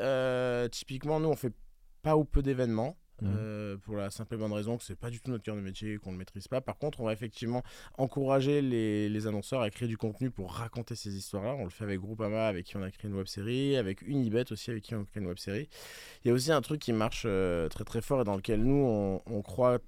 typiquement, 0.71 1.19
nous 1.19 1.29
on 1.29 1.35
fait 1.35 1.53
pas 2.01 2.15
ou 2.17 2.23
peu 2.23 2.41
d'événements. 2.41 2.97
Mhm. 3.21 3.35
Euh, 3.35 3.77
pour 3.77 3.95
la 3.95 4.11
simple 4.11 4.35
et 4.35 4.37
bonne 4.37 4.53
raison 4.53 4.77
que 4.77 4.83
c'est 4.83 4.95
pas 4.95 5.09
du 5.09 5.19
tout 5.19 5.31
notre 5.31 5.43
cœur 5.43 5.55
de 5.55 5.61
métier 5.61 5.97
qu'on 5.97 6.11
ne 6.11 6.17
maîtrise 6.17 6.47
pas. 6.47 6.61
Par 6.61 6.77
contre, 6.77 6.99
on 6.99 7.05
va 7.05 7.13
effectivement 7.13 7.63
encourager 7.97 8.61
les, 8.61 9.09
les, 9.09 9.27
annonceurs 9.27 9.61
à 9.61 9.69
créer 9.69 9.87
du 9.87 9.97
contenu 9.97 10.29
pour 10.29 10.53
raconter 10.53 10.95
ces 10.95 11.15
histoires-là. 11.15 11.55
On 11.55 11.63
le 11.63 11.69
fait 11.69 11.83
avec 11.83 11.99
Groupama, 11.99 12.47
avec 12.47 12.65
qui 12.65 12.77
on 12.77 12.83
a 12.83 12.91
créé 12.91 13.09
une 13.09 13.17
web 13.17 13.27
série, 13.27 13.75
avec 13.75 14.03
Unibet 14.03 14.51
aussi, 14.51 14.69
avec 14.69 14.83
qui 14.83 14.93
on 14.93 15.01
a 15.01 15.05
créé 15.05 15.21
une 15.21 15.29
web 15.29 15.39
série. 15.39 15.67
Il 16.23 16.27
y 16.27 16.31
a 16.31 16.33
aussi 16.33 16.51
un 16.51 16.61
truc 16.61 16.79
qui 16.79 16.93
marche 16.93 17.23
euh, 17.25 17.67
très 17.69 17.83
très 17.83 18.01
fort 18.01 18.21
et 18.21 18.23
dans 18.23 18.35
lequel 18.35 18.63
nous 18.63 18.85
on, 18.85 19.21
on 19.25 19.41
croit 19.41 19.79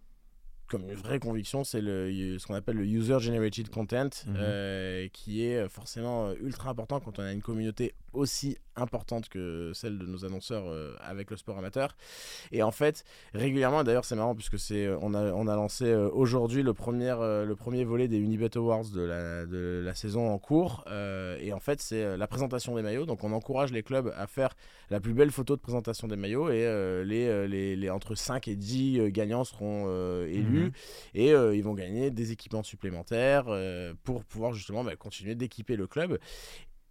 comme 0.68 0.84
une 0.84 0.94
vraie 0.96 1.20
conviction, 1.20 1.64
c'est 1.64 1.82
le, 1.82 2.38
ce 2.38 2.46
qu'on 2.46 2.54
appelle 2.54 2.78
le 2.78 2.86
user 2.86 3.20
generated 3.20 3.70
content, 3.70 4.10
mhm. 4.28 4.36
euh, 4.38 5.08
qui 5.12 5.44
est 5.44 5.68
forcément 5.68 6.32
ultra 6.34 6.70
important 6.70 7.00
quand 7.00 7.18
on 7.18 7.24
a 7.24 7.34
une 7.34 7.42
communauté 7.42 7.96
aussi 8.14 8.58
importante 8.82 9.30
que 9.30 9.72
celle 9.74 9.98
de 9.98 10.06
nos 10.06 10.26
annonceurs 10.26 10.68
euh, 10.68 10.96
avec 11.00 11.32
le 11.32 11.38
sport 11.38 11.58
amateur. 11.58 11.96
Et 12.52 12.64
en 12.64 12.72
fait, 12.72 13.04
régulièrement, 13.34 13.84
d'ailleurs 13.84 14.06
c'est 14.06 14.16
marrant 14.16 14.36
puisque 14.36 14.60
c'est 14.60 14.86
euh, 14.86 14.98
on 15.02 15.14
a, 15.14 15.32
on 15.34 15.48
a 15.48 15.56
lancé 15.56 15.86
euh, 15.86 16.10
aujourd'hui 16.12 16.64
le 16.64 16.74
premier, 16.74 17.16
le 17.20 17.54
premier 17.56 17.84
volet 17.84 18.08
des 18.08 18.18
Unibet 18.18 18.56
Awards 18.58 18.90
de 18.94 19.02
la, 19.02 19.46
de 19.46 19.82
la 19.84 19.96
saison 19.96 20.30
en 20.30 20.38
cours. 20.38 20.86
et 20.90 21.54
en 21.54 21.60
fait, 21.60 21.82
c'est 21.82 22.18
la 22.18 22.28
présentation 22.28 22.76
des 22.76 22.82
maillots. 22.82 23.06
Donc 23.06 23.24
on 23.24 23.32
encourage 23.32 23.72
les 23.72 23.84
clubs 23.84 24.14
à 24.18 24.28
faire 24.28 24.56
la 24.90 25.00
plus 25.00 25.14
belle 25.14 25.32
photo 25.32 25.56
de 25.56 25.62
présentation 25.62 26.08
des 26.08 26.16
maillots 26.16 26.50
et 26.50 26.66
les, 27.06 27.48
les, 27.48 27.76
les, 27.76 27.90
entre 27.90 28.16
5 28.16 28.48
et 28.48 28.56
10 28.56 29.12
gagnants 29.12 29.44
seront 29.44 29.88
élus 30.26 30.66
mhm. 30.66 30.72
et 31.16 31.30
ils 31.30 31.64
vont 31.64 31.74
gagner 31.74 32.12
des 32.12 32.32
équipements 32.32 32.64
supplémentaires 32.64 33.46
pour 34.04 34.24
pouvoir 34.24 34.54
justement 34.54 34.84
bah, 34.84 34.96
continuer 34.96 35.36
d'équiper 35.36 35.76
le 35.76 35.88
club. 35.88 36.20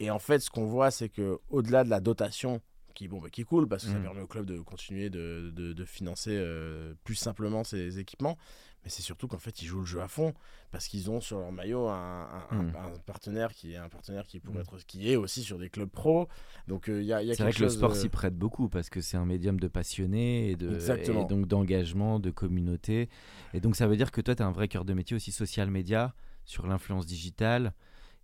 Et 0.00 0.10
en 0.10 0.18
fait, 0.18 0.40
ce 0.40 0.50
qu'on 0.50 0.66
voit, 0.66 0.90
c'est 0.90 1.08
que 1.08 1.38
au-delà 1.50 1.84
de 1.84 1.90
la 1.90 2.00
dotation 2.00 2.60
qui, 2.98 3.06
bon, 3.06 3.20
bah, 3.20 3.30
qui 3.30 3.44
cool 3.44 3.68
parce 3.68 3.84
que 3.84 3.90
ça 3.90 3.98
mm. 3.98 4.02
permet 4.02 4.20
au 4.22 4.26
club 4.26 4.44
de 4.44 4.58
continuer 4.58 5.08
de, 5.08 5.52
de, 5.54 5.84
financer 5.84 6.32
euh, 6.34 6.94
plus 7.04 7.14
simplement 7.14 7.62
ses 7.62 8.00
équipements. 8.00 8.36
Mais 8.82 8.90
c'est 8.90 9.02
surtout 9.02 9.28
qu'en 9.28 9.38
fait, 9.38 9.62
ils 9.62 9.66
jouent 9.66 9.80
le 9.80 9.86
jeu 9.86 10.00
à 10.00 10.08
fond 10.08 10.34
parce 10.72 10.88
qu'ils 10.88 11.08
ont 11.08 11.20
sur 11.20 11.38
leur 11.38 11.52
maillot 11.52 11.88
un, 11.88 12.28
un, 12.50 12.62
mm. 12.62 12.72
partenaire 13.06 13.52
qui 13.52 13.74
est 13.74 13.76
un 13.76 13.88
partenaire 13.88 14.26
qui 14.26 14.40
pourrait 14.40 14.58
mm. 14.58 14.74
être 14.74 14.86
qui 14.86 15.12
est 15.12 15.16
aussi 15.16 15.42
sur 15.42 15.58
des 15.58 15.70
clubs 15.70 15.88
pro. 15.88 16.26
Donc 16.66 16.86
il 16.88 16.94
euh, 16.94 17.02
y 17.02 17.12
a, 17.12 17.22
y 17.22 17.30
a 17.30 17.34
C'est 17.34 17.44
vrai 17.44 17.52
que 17.52 17.62
le 17.62 17.68
sport 17.68 17.94
s'y 17.94 18.08
prête 18.08 18.36
beaucoup 18.36 18.68
parce 18.68 18.90
que 18.90 19.00
c'est 19.00 19.16
un 19.16 19.26
médium 19.26 19.60
de 19.60 19.68
passionnés 19.68 20.50
et, 20.50 20.56
de, 20.56 20.78
et 20.98 21.24
donc 21.26 21.46
d'engagement, 21.46 22.18
de 22.18 22.30
communauté. 22.30 23.08
Et 23.54 23.60
donc 23.60 23.76
ça 23.76 23.86
veut 23.86 23.96
dire 23.96 24.10
que 24.10 24.20
toi, 24.20 24.34
tu 24.34 24.42
as 24.42 24.46
un 24.46 24.52
vrai 24.52 24.66
cœur 24.66 24.84
de 24.84 24.92
métier 24.92 25.14
aussi 25.14 25.30
social 25.30 25.70
média 25.70 26.14
sur 26.44 26.66
l'influence 26.66 27.06
digitale 27.06 27.74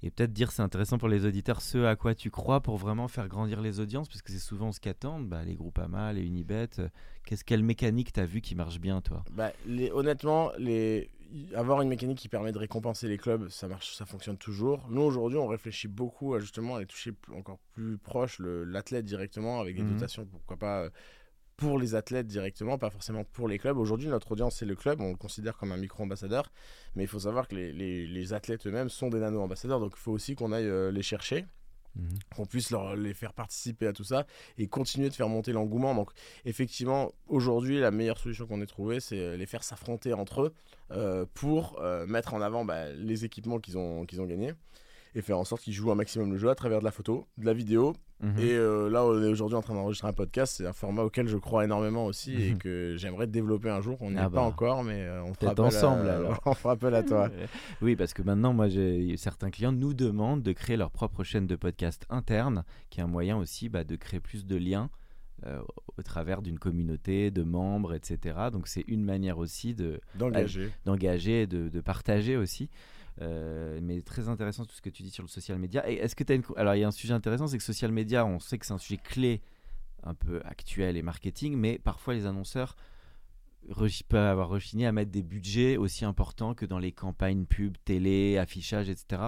et 0.04 0.11
peut-être 0.11 0.34
dire 0.34 0.52
c'est 0.52 0.61
intéressant 0.61 0.99
pour 0.99 1.08
les 1.08 1.25
auditeurs 1.25 1.62
ce 1.62 1.78
à 1.78 1.96
quoi 1.96 2.14
tu 2.14 2.30
crois 2.30 2.61
pour 2.61 2.76
vraiment 2.76 3.08
faire 3.08 3.26
grandir 3.26 3.62
les 3.62 3.80
audiences 3.80 4.06
parce 4.06 4.20
que 4.20 4.30
c'est 4.30 4.38
souvent 4.38 4.70
ce 4.70 4.78
qu'attendent 4.78 5.26
bah, 5.26 5.42
les 5.44 5.54
groupes 5.54 5.78
AMA, 5.78 6.12
les 6.12 6.23
Unibet. 6.23 6.68
Qu'est-ce 7.25 7.42
quelle 7.42 7.62
mécanique 7.62 8.12
t'as 8.12 8.26
vu 8.26 8.42
qui 8.42 8.54
marche 8.54 8.78
bien 8.80 9.00
toi? 9.00 9.25
Bah, 9.30 9.50
les, 9.66 9.90
Honnêtement, 9.92 10.52
les... 10.58 11.08
avoir 11.54 11.80
une 11.80 11.88
mécanique 11.88 12.18
qui 12.18 12.28
permet 12.28 12.52
de 12.52 12.58
récompenser 12.58 13.08
les 13.08 13.16
clubs, 13.16 13.49
ça 13.49 13.66
marche, 13.66 13.94
ça 13.94 14.04
fonctionne 14.04 14.37
toujours. 14.37 14.87
Nous 14.90 15.00
aujourd'hui, 15.00 15.38
on 15.38 15.46
réfléchit 15.46 15.88
beaucoup 15.88 16.34
à 16.34 16.38
justement 16.38 16.76
aller 16.76 16.87
toucher 16.87 17.12
encore 17.34 17.58
plus 17.73 17.96
proche 17.96 18.40
l'athlète 18.40 19.06
directement 19.06 19.58
avec 19.58 19.75
des 19.75 19.82
mmh 19.84 19.94
dotations, 19.94 20.26
pourquoi 20.26 20.58
pas 20.58 20.90
pour 21.56 21.78
les 21.78 21.94
athlètes 21.94 22.26
directement, 22.26 22.78
pas 22.78 22.90
forcément 22.90 23.25
pour 23.25 23.49
les 23.49 23.58
clubs. 23.58 23.78
Aujourd'hui, 23.78 24.08
notre 24.08 24.32
audience, 24.32 24.56
c'est 24.56 24.66
le 24.66 24.75
club, 24.75 25.00
on 25.00 25.11
le 25.11 25.16
considère 25.16 25.56
comme 25.56 25.73
un 25.73 25.76
micro-ambassadeur, 25.76 26.50
mais 26.96 27.04
il 27.04 27.06
faut 27.06 27.20
savoir 27.20 27.49
que 27.49 27.54
les, 27.54 28.32
athlètes 28.32 28.66
eux-mêmes 28.66 28.88
sont 28.88 29.08
des 29.08 29.20
nano-ambassadeurs, 29.20 29.80
donc 29.80 29.92
il 29.96 30.00
faut 30.00 30.12
aussi 30.12 30.34
qu'on 30.34 30.52
aille 30.52 30.68
euh, 30.68 30.90
les 30.90 31.02
chercher. 31.02 31.46
Mhm. 31.96 32.18
qu'on 32.34 32.44
puisse 32.44 32.73
leur, 32.73 32.96
les 32.96 33.14
faire 33.14 33.32
participer 33.32 33.87
à 33.87 33.92
tout 33.92 34.02
ça 34.02 34.26
et 34.58 34.66
continuer 34.66 35.08
de 35.08 35.14
faire 35.14 35.28
monter 35.28 35.52
l'engouement. 35.52 35.94
Donc 35.94 36.11
effectivement, 36.44 37.12
aujourd'hui, 37.28 37.78
la 37.78 37.92
meilleure 37.92 38.18
solution 38.18 38.49
qu'on 38.49 38.61
ait 38.61 38.66
trouvée, 38.66 38.99
c'est 38.99 39.20
euh, 39.20 39.37
les 39.37 39.46
faire 39.46 39.62
s'affronter 39.62 40.12
entre 40.12 40.42
eux 40.42 40.54
euh, 40.90 41.25
pour 41.34 41.80
mettre 42.08 42.34
en 42.34 42.40
avant 42.40 42.64
bah, 42.64 42.90
les 42.90 43.25
équipements 43.25 43.61
qu'ils 43.61 43.78
ont, 43.78 44.06
qu'ils 44.06 44.20
ont 44.20 44.26
gagnés 44.26 44.54
et 45.14 45.23
faire 45.23 45.38
en 45.38 45.44
sorte 45.44 45.62
qu'ils 45.62 45.73
jouent 45.73 45.92
un 45.92 45.97
maximum 45.97 46.33
le 46.33 46.38
jeu 46.38 46.50
à 46.50 46.54
travers 46.54 46.80
de 46.80 46.85
la 46.85 46.90
photo, 46.90 47.26
de 47.38 47.47
la 47.47 47.54
vidéo. 47.54 47.94
Mhm. 48.21 48.38
Et 48.38 48.52
euh, 48.52 48.88
là, 48.88 49.04
on 49.04 49.23
est 49.23 49.28
aujourd'hui 49.28 49.56
en 49.56 49.62
train 49.62 49.75
d'enregistrer 49.75 50.09
un 50.09 50.12
podcast. 50.12 50.54
C'est 50.56 50.66
un 50.66 50.73
format 50.73 51.02
auquel 51.02 51.28
je 51.28 51.37
crois 51.37 51.64
énormément 51.64 52.06
aussi 52.06 52.35
et 52.35 52.52
mhm. 52.52 52.59
que 52.59 52.94
j'aimerais 52.97 53.26
développer 53.26 53.71
un 53.71 53.80
jour. 53.80 53.97
On 54.00 54.11
n'y 54.11 54.16
est 54.16 54.21
ah 54.21 54.25
pas 54.25 54.37
bah. 54.37 54.42
encore, 54.42 54.83
mais 54.83 55.02
euh, 55.02 55.23
on 55.25 55.35
fera 55.35 55.52
appel 55.52 55.64
ensemble. 55.64 56.09
alors. 56.09 56.40
on 56.47 56.54
fera 56.54 56.75
appel 56.75 56.94
à 56.94 57.02
toi. 57.02 57.30
oui, 57.83 57.97
parce 57.97 58.14
que 58.14 58.23
maintenant, 58.23 58.52
moi, 58.52 58.66
certains 59.16 59.50
clients 59.50 59.73
nous 59.73 59.94
demandent 59.94 60.42
de 60.42 60.52
créer 60.52 60.76
leur 60.76 60.90
propre 60.90 61.23
chaîne 61.23 61.47
de 61.47 61.56
podcast 61.56 62.06
interne, 62.11 62.64
qui 62.90 63.00
est 63.00 63.02
un 63.02 63.09
moyen 63.09 63.37
aussi 63.37 63.68
bah, 63.68 63.85
de 63.85 63.97
créer 63.97 64.21
plus 64.21 64.47
de 64.47 64.56
liens. 64.56 64.90
Euh, 65.47 65.61
au 65.99 66.02
travers 66.02 66.40
d'une 66.40 66.59
communauté 66.59 67.30
de 67.30 67.42
membres, 67.42 67.92
etc. 67.92 68.37
Donc 68.50 68.66
c'est 68.66 68.85
une 68.87 69.04
manière 69.04 69.37
aussi 69.37 69.75
de 69.75 70.00
d'engager, 70.14 70.71
d'engager, 70.87 71.47
de, 71.47 71.68
de, 71.68 71.80
partager 71.80 72.37
aussi. 72.37 72.71
Euh, 73.21 73.78
mais 73.83 74.00
très 74.02 74.28
intéressant 74.28 74.64
tout 74.64 74.75
ce 74.75 74.83
que 74.83 74.90
tu 74.90 75.02
dis 75.02 75.11
sur 75.11 75.23
le 75.23 75.28
social 75.28 75.59
media. 75.59 75.88
Est-ce 75.88 76.16
que 76.16 76.25
tu. 76.25 76.42
Alors, 76.56 76.75
il 76.75 76.80
y 76.80 76.85
a 76.85 76.88
un 76.88 76.92
sujet 76.92 77.14
intéressant, 77.14 77.47
c'est 77.47 77.59
que 77.59 77.64
social 77.64 77.92
media, 77.92 78.26
on 78.26 78.40
sait 78.40 78.59
que 78.59 78.66
c'est 78.66 78.73
un 78.73 78.78
sujet 78.78 78.99
clé, 79.02 79.40
un 80.02 80.14
peu 80.14 80.40
actuel 80.44 80.97
et 80.97 81.02
marketing, 81.02 81.56
mais 81.56 81.78
parfois 81.78 82.14
les 82.14 82.26
annonceurs 82.26 82.76
peuvent 84.09 84.28
avoir 84.28 84.49
rechigné 84.49 84.87
à 84.87 84.92
mettre 84.92 85.11
des 85.11 85.23
budgets 85.23 85.76
aussi 85.76 86.04
importants 86.04 86.54
que 86.54 86.66
dans 86.66 86.78
les 86.78 86.92
campagnes 86.92 87.47
pub, 87.47 87.76
télé, 87.85 88.37
affichage, 88.37 88.90
etc. 88.90 89.23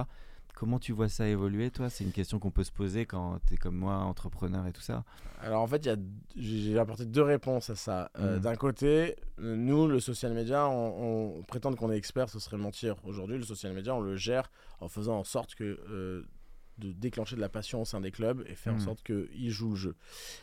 Comment 0.57 0.79
tu 0.79 0.93
vois 0.93 1.11
ça 1.11 1.29
évoluer, 1.29 1.71
toi? 1.71 1.91
C'est 1.91 2.03
une 2.03 2.13
question 2.13 2.39
qu'on 2.39 2.51
peut 2.51 2.65
se 2.65 2.73
poser 2.73 3.05
quand 3.05 3.39
tu 3.47 3.55
es 3.55 3.57
comme 3.59 3.77
moi, 3.77 3.97
entrepreneur 3.97 4.67
et 4.67 4.73
tout 4.73 4.81
ça. 4.81 5.05
Alors 5.43 5.61
en 5.61 5.67
fait, 5.67 5.87
j'ai 6.35 6.79
apporté 6.79 7.05
deux 7.05 7.23
réponses 7.23 7.69
à 7.69 7.77
ça. 7.77 8.11
Euh, 8.19 8.39
mmh. 8.39 8.41
D'un 8.41 8.57
côté, 8.57 9.17
nous, 9.37 9.87
le 9.87 10.01
social 10.01 10.33
media, 10.33 10.67
on, 10.67 11.43
prétend 11.47 11.75
qu'on 11.75 11.93
est 11.93 11.99
expert, 11.99 12.31
ce 12.31 12.39
serait 12.39 12.57
mentir. 12.57 12.97
Aujourd'hui, 13.05 13.37
le 13.37 13.45
social 13.45 13.75
media, 13.75 13.95
on 13.95 14.01
le 14.01 14.17
gère 14.17 14.51
en 14.81 14.89
faisant 14.89 15.19
en 15.19 15.25
sorte 15.25 15.55
que 15.57 15.79
euh, 15.91 16.25
de 16.79 16.93
déclencher 16.93 17.37
de 17.37 17.41
la 17.41 17.49
passion 17.49 17.83
au 17.83 17.85
sein 17.85 18.01
des 18.01 18.11
clubs 18.11 18.45
et 18.47 18.55
faire 18.55 18.75
en 18.75 18.77
hmm. 18.77 18.81
sorte 18.81 19.03
qu'ils 19.03 19.51
jouent 19.51 19.71
le 19.71 19.77
jeu. 19.77 19.95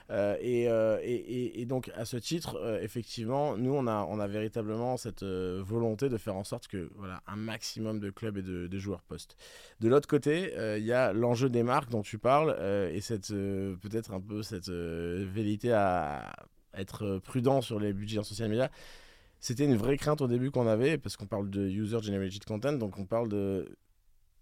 Euh, 0.10 0.36
euh, 0.42 1.00
et, 1.02 1.14
et, 1.14 1.62
et, 1.62 1.66
donc, 1.66 1.92
à 1.96 2.06
ce 2.06 2.18
titre, 2.18 2.58
euh, 2.62 2.82
effectivement, 2.82 3.58
nous, 3.58 3.74
on 3.74 3.88
a, 3.88 4.06
on 4.10 4.20
a 4.20 4.28
véritablement 4.28 4.98
cette 4.98 5.24
volonté 5.24 6.10
de 6.10 6.18
faire 6.18 6.36
en 6.36 6.44
sorte 6.44 6.68
que 6.68 6.92
voilà, 6.96 7.22
un 7.28 7.36
maximum 7.36 8.00
de 8.00 8.10
clubs 8.10 8.38
et 8.38 8.42
de, 8.42 8.80
joueurs 8.80 9.04
postent. 9.04 9.38
De 9.80 9.88
l'autre 9.88 10.08
côté, 10.08 10.52
il 10.78 10.84
y 10.84 10.92
a 10.92 11.14
l'enjeu 11.14 11.50
des 11.50 11.64
marques 11.64 11.90
dont 11.90 12.02
tu 12.02 12.18
parles 12.18 12.58
et 12.92 13.00
cette 13.02 13.30
peut-être 13.30 14.14
un 14.14 14.20
peu 14.20 14.44
cette 14.44 14.70
vérité 14.70 15.72
à 15.72 16.34
être 16.74 17.20
prudent 17.20 17.62
sur 17.62 17.80
les 17.80 17.94
budgets 17.94 18.20
en 18.20 18.24
social 18.24 18.50
media 18.50 18.70
c'était 19.40 19.66
une 19.66 19.76
vraie 19.76 19.98
crainte 19.98 20.22
au 20.22 20.28
début 20.28 20.52
qu'on 20.52 20.68
avait 20.68 20.98
parce 20.98 21.18
qu'on 21.18 21.28
parle 21.28 21.50
de 21.50 21.68
user 21.68 22.02
generated 22.02 22.44
content 22.46 22.74
donc 22.74 22.98
on 22.98 23.06
parle 23.06 23.30
de 23.30 23.78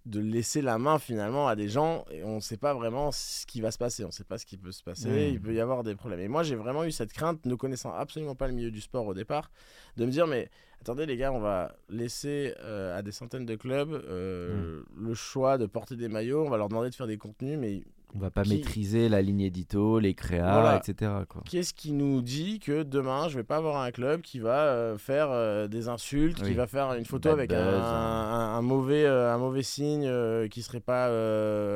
de 0.05 0.20
laisser 0.20 0.62
la 0.62 0.77
main 0.77 0.98
finalement 0.98 1.48
à 1.48 1.55
des 1.55 1.67
gens 1.67 2.05
et 2.12 2.24
on 2.24 2.36
ne 2.36 2.39
sait 2.39 2.58
pas 2.58 2.74
vraiment 2.74 3.12
ce 3.12 3.46
qui 3.46 3.62
va 3.62 3.72
se 3.72 3.77
passer, 3.77 4.03
on 4.03 4.08
ne 4.08 4.12
sait 4.12 4.24
pas 4.24 4.38
ce 4.38 4.46
qui 4.46 4.58
peut 4.58 4.72
se 4.72 4.84
passer, 4.84 5.29
il 5.31 5.39
peut 5.39 5.53
y 5.53 5.60
avoir 5.60 5.84
des 5.84 5.96
problèmes. 5.96 6.20
Et 6.20 6.27
moi 6.27 6.43
j'ai 6.43 6.55
vraiment 6.55 6.84
eu 6.84 6.91
cette 6.91 7.13
crainte, 7.13 7.46
ne 7.46 7.55
connaissant 7.55 7.93
absolument 7.93 8.36
pas 8.36 8.48
le 8.48 8.53
milieu 8.53 8.72
du 8.72 8.81
sport 8.81 9.05
au 9.05 9.13
départ, 9.13 9.51
de 9.98 10.05
me 10.05 10.12
dire 10.12 10.25
mais 10.25 10.50
attendez 10.81 11.05
les 11.05 11.17
gars, 11.17 11.31
on 11.31 11.39
va 11.39 11.75
laisser 11.89 12.55
euh, 12.62 12.98
à 12.98 13.03
des 13.03 13.12
centaines 13.12 13.46
de 13.46 13.55
clubs 13.55 13.91
euh, 13.91 14.81
le 14.98 15.13
choix 15.13 15.60
de 15.60 15.67
porter 15.67 15.96
des 15.96 16.08
maillots, 16.08 16.46
on 16.46 16.50
va 16.50 16.58
leur 16.58 16.70
demander 16.70 16.89
de 16.89 16.96
faire 16.96 17.08
des 17.08 17.17
contenus, 17.17 17.60
mais 17.60 17.84
on 18.15 18.20
va 18.20 18.32
pas 18.32 18.44
maîtriser 18.44 19.10
la 19.10 19.22
ligne 19.22 19.41
édito, 19.41 20.00
les 20.00 20.13
créas, 20.13 20.77
etc. 20.77 21.12
Qu'est-ce 21.50 21.74
qui 21.74 21.91
nous 21.91 22.22
dit 22.22 22.60
que 22.60 22.84
demain, 22.84 23.30
je 23.30 23.38
vais 23.38 23.44
pas 23.44 23.58
avoir 23.58 23.82
un 23.82 23.91
club 23.91 24.22
qui 24.22 24.39
va 24.39 24.65
euh, 24.65 24.98
faire 24.98 25.30
euh, 25.32 25.68
des 25.68 25.88
insultes, 25.88 26.41
qui 26.41 26.53
va 26.53 26.68
faire 26.68 26.94
une 26.94 27.06
photo 27.06 27.30
avec 27.30 27.51
un, 27.53 28.62
mauvais, 28.62 29.06
euh, 29.06 29.34
un 29.34 29.38
mauvais 29.38 29.63
signe 29.63 30.10
qui 30.50 30.62
serait 30.62 30.82
pas 30.82 31.08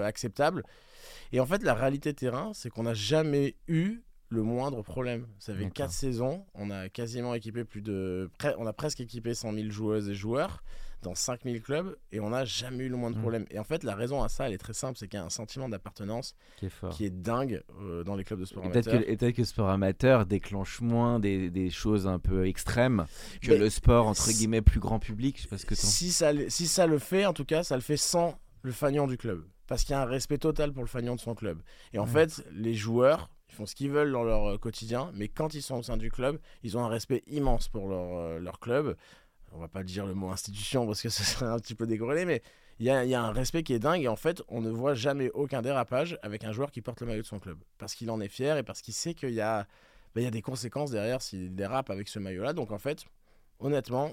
acceptable. 0.05 0.63
Et 1.31 1.39
en 1.39 1.45
fait, 1.45 1.63
la 1.63 1.73
réalité 1.73 2.13
terrain, 2.13 2.51
c'est 2.53 2.69
qu'on 2.69 2.83
n'a 2.83 2.93
jamais 2.93 3.55
eu 3.67 4.01
le 4.29 4.41
moindre 4.41 4.81
problème. 4.81 5.27
Ça 5.39 5.53
fait 5.53 5.69
4 5.69 5.91
saisons, 5.91 6.45
on 6.53 6.69
a 6.71 6.89
quasiment 6.89 7.33
équipé 7.33 7.63
plus 7.63 7.81
de... 7.81 8.29
On 8.57 8.65
a 8.65 8.73
presque 8.73 8.99
équipé 8.99 9.33
100 9.33 9.53
000 9.53 9.69
joueuses 9.69 10.09
et 10.09 10.15
joueurs 10.15 10.63
dans 11.05 11.15
5000 11.15 11.61
clubs 11.61 11.95
et 12.11 12.19
on 12.19 12.31
n'a 12.31 12.45
jamais 12.45 12.85
eu 12.85 12.89
le 12.89 12.97
moins 12.97 13.11
de 13.11 13.15
mmh. 13.15 13.21
problèmes. 13.21 13.45
Et 13.51 13.59
en 13.59 13.63
fait, 13.63 13.83
la 13.83 13.95
raison 13.95 14.23
à 14.23 14.29
ça, 14.29 14.47
elle 14.47 14.53
est 14.53 14.57
très 14.57 14.73
simple 14.73 14.97
c'est 14.97 15.07
qu'il 15.07 15.19
y 15.19 15.21
a 15.21 15.25
un 15.25 15.29
sentiment 15.29 15.69
d'appartenance 15.69 16.35
qui 16.57 16.67
qui 16.91 17.05
est 17.05 17.09
dingue 17.09 17.63
euh, 17.79 18.03
dans 18.03 18.15
les 18.15 18.23
clubs 18.23 18.39
de 18.39 18.45
sport 18.45 18.63
et 18.63 18.67
amateur. 18.67 18.99
peut-être 19.01 19.35
que 19.35 19.41
le 19.41 19.45
sport 19.45 19.69
amateur 19.69 20.25
déclenche 20.25 20.81
moins 20.81 21.19
des, 21.19 21.49
des 21.49 21.69
choses 21.69 22.07
un 22.07 22.19
peu 22.19 22.47
extrêmes 22.47 23.05
que 23.41 23.51
le 23.51 23.69
sport, 23.69 24.07
entre 24.07 24.31
guillemets, 24.31 24.61
plus 24.61 24.79
grand 24.79 24.99
public. 24.99 25.39
Je 25.41 25.55
sais 25.55 25.65
que 25.65 25.75
si, 25.75 26.11
ça, 26.11 26.31
si 26.49 26.67
ça 26.67 26.87
le 26.87 26.99
fait, 26.99 27.25
en 27.25 27.33
tout 27.33 27.45
cas, 27.45 27.63
ça 27.63 27.75
le 27.75 27.81
fait 27.81 27.97
sans 27.97 28.39
le 28.61 28.71
fanion 28.71 29.07
du 29.07 29.17
club. 29.17 29.45
Parce 29.67 29.83
qu'il 29.83 29.91
y 29.91 29.95
a 29.95 30.01
un 30.01 30.05
respect 30.05 30.37
total 30.37 30.73
pour 30.73 30.83
le 30.83 30.89
fanion 30.89 31.15
de 31.15 31.19
son 31.19 31.35
club. 31.35 31.61
Et 31.93 31.99
en 31.99 32.05
fait, 32.05 32.45
les 32.51 32.73
joueurs, 32.73 33.29
ils 33.49 33.55
font 33.55 33.65
ce 33.65 33.75
qu'ils 33.75 33.89
veulent 33.89 34.11
dans 34.11 34.23
leur 34.23 34.45
euh, 34.45 34.57
quotidien, 34.57 35.11
mais 35.13 35.27
quand 35.27 35.53
ils 35.53 35.61
sont 35.61 35.75
au 35.75 35.83
sein 35.83 35.97
du 35.97 36.11
club, 36.11 36.39
ils 36.63 36.77
ont 36.77 36.83
un 36.83 36.87
respect 36.87 37.23
immense 37.27 37.67
pour 37.67 37.87
leur, 37.87 38.17
euh, 38.17 38.39
leur 38.39 38.59
club 38.59 38.95
on 39.51 39.59
va 39.59 39.67
pas 39.67 39.83
dire 39.83 40.05
le 40.05 40.13
mot 40.13 40.29
institution 40.29 40.85
parce 40.85 41.01
que 41.01 41.09
ce 41.09 41.23
serait 41.23 41.45
un 41.45 41.59
petit 41.59 41.75
peu 41.75 41.85
décorrélé, 41.85 42.25
mais 42.25 42.41
il 42.79 42.85
y 42.85 42.89
a, 42.89 43.21
un 43.21 43.31
respect 43.31 43.63
qui 43.63 43.73
est 43.73 43.79
dingue 43.79 44.03
et 44.03 44.07
en 44.09 44.17
fait, 44.17 44.41
on 44.49 44.61
ne 44.61 44.69
voit 44.69 44.95
jamais 44.95 45.31
aucun 45.31 45.61
dérapage 45.61 46.19
avec 46.23 46.43
un 46.43 46.51
joueur 46.51 46.71
qui 46.71 46.81
porte 46.81 46.99
le 46.99 47.07
maillot 47.07 47.21
de 47.21 47.27
son 47.27 47.39
club 47.39 47.57
parce 47.77 47.95
qu'il 47.95 48.11
en 48.11 48.19
est 48.19 48.27
fier 48.27 48.57
et 48.57 48.63
parce 48.63 48.81
qu'il 48.81 48.93
sait 48.93 49.13
qu'il 49.13 49.31
y, 49.31 49.41
a, 49.41 49.65
ben, 50.13 50.23
y 50.23 50.27
a 50.27 50.31
des 50.31 50.41
conséquences 50.41 50.91
derrière 50.91 51.21
s'il 51.21 51.55
dérape 51.55 51.89
avec 51.89 52.09
ce 52.09 52.19
maillot-là. 52.19 52.51
Donc 52.51 52.71
en 52.71 52.77
fait, 52.77 53.05
honnêtement, 53.59 54.11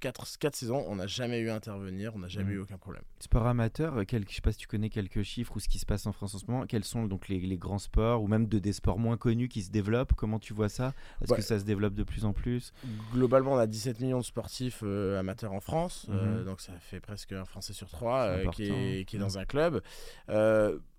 4, 0.00 0.38
4 0.38 0.56
saisons, 0.56 0.84
on 0.88 0.96
n'a 0.96 1.06
jamais 1.06 1.38
eu 1.40 1.50
à 1.50 1.54
intervenir, 1.54 2.12
on 2.14 2.18
n'a 2.18 2.28
jamais 2.28 2.52
mmh. 2.52 2.56
eu 2.56 2.58
aucun 2.60 2.78
problème. 2.78 3.02
Sport 3.20 3.46
amateur, 3.46 3.98
euh, 3.98 4.04
quel, 4.06 4.22
je 4.24 4.28
ne 4.28 4.34
sais 4.34 4.40
pas 4.40 4.52
si 4.52 4.58
tu 4.58 4.66
connais 4.66 4.90
quelques 4.90 5.22
chiffres 5.22 5.56
ou 5.56 5.60
ce 5.60 5.68
qui 5.68 5.78
se 5.78 5.86
passe 5.86 6.06
en 6.06 6.12
France 6.12 6.34
en 6.34 6.38
ce 6.38 6.46
moment, 6.46 6.66
quels 6.66 6.84
sont 6.84 7.06
donc 7.06 7.28
les, 7.28 7.40
grands 7.58 7.78
sports 7.78 8.22
ou 8.22 8.26
même 8.26 8.46
de, 8.46 8.58
des 8.58 8.72
sports 8.72 8.98
moins 8.98 9.16
connus 9.16 9.48
qui 9.48 9.62
se 9.62 9.70
développent? 9.70 10.14
Comment 10.14 10.38
tu 10.38 10.54
vois 10.54 10.68
ça? 10.68 10.94
Est-ce 11.22 11.34
que 11.34 11.42
ça 11.42 11.58
se 11.58 11.64
développe 11.64 11.94
de 11.94 12.04
plus 12.04 12.24
en 12.24 12.32
plus? 12.32 12.72
Globalement, 13.12 13.52
on 13.52 13.58
a 13.58 13.66
17 13.66 14.00
millions 14.00 14.20
de 14.20 14.24
sportifs 14.24 14.80
euh, 14.82 15.18
amateurs 15.18 15.52
en 15.52 15.60
France, 15.60 16.06
euh, 16.08 16.42
mmh. 16.42 16.44
donc 16.44 16.60
ça 16.60 16.72
fait 16.80 17.00
presque 17.00 17.32
un 17.32 17.44
Français 17.44 17.72
sur 17.72 17.88
trois 17.88 18.38
qui 18.52 18.64
est, 18.64 19.04
qui 19.04 19.16
est, 19.16 19.18
dans 19.18 19.38
un 19.38 19.44
club. 19.44 19.82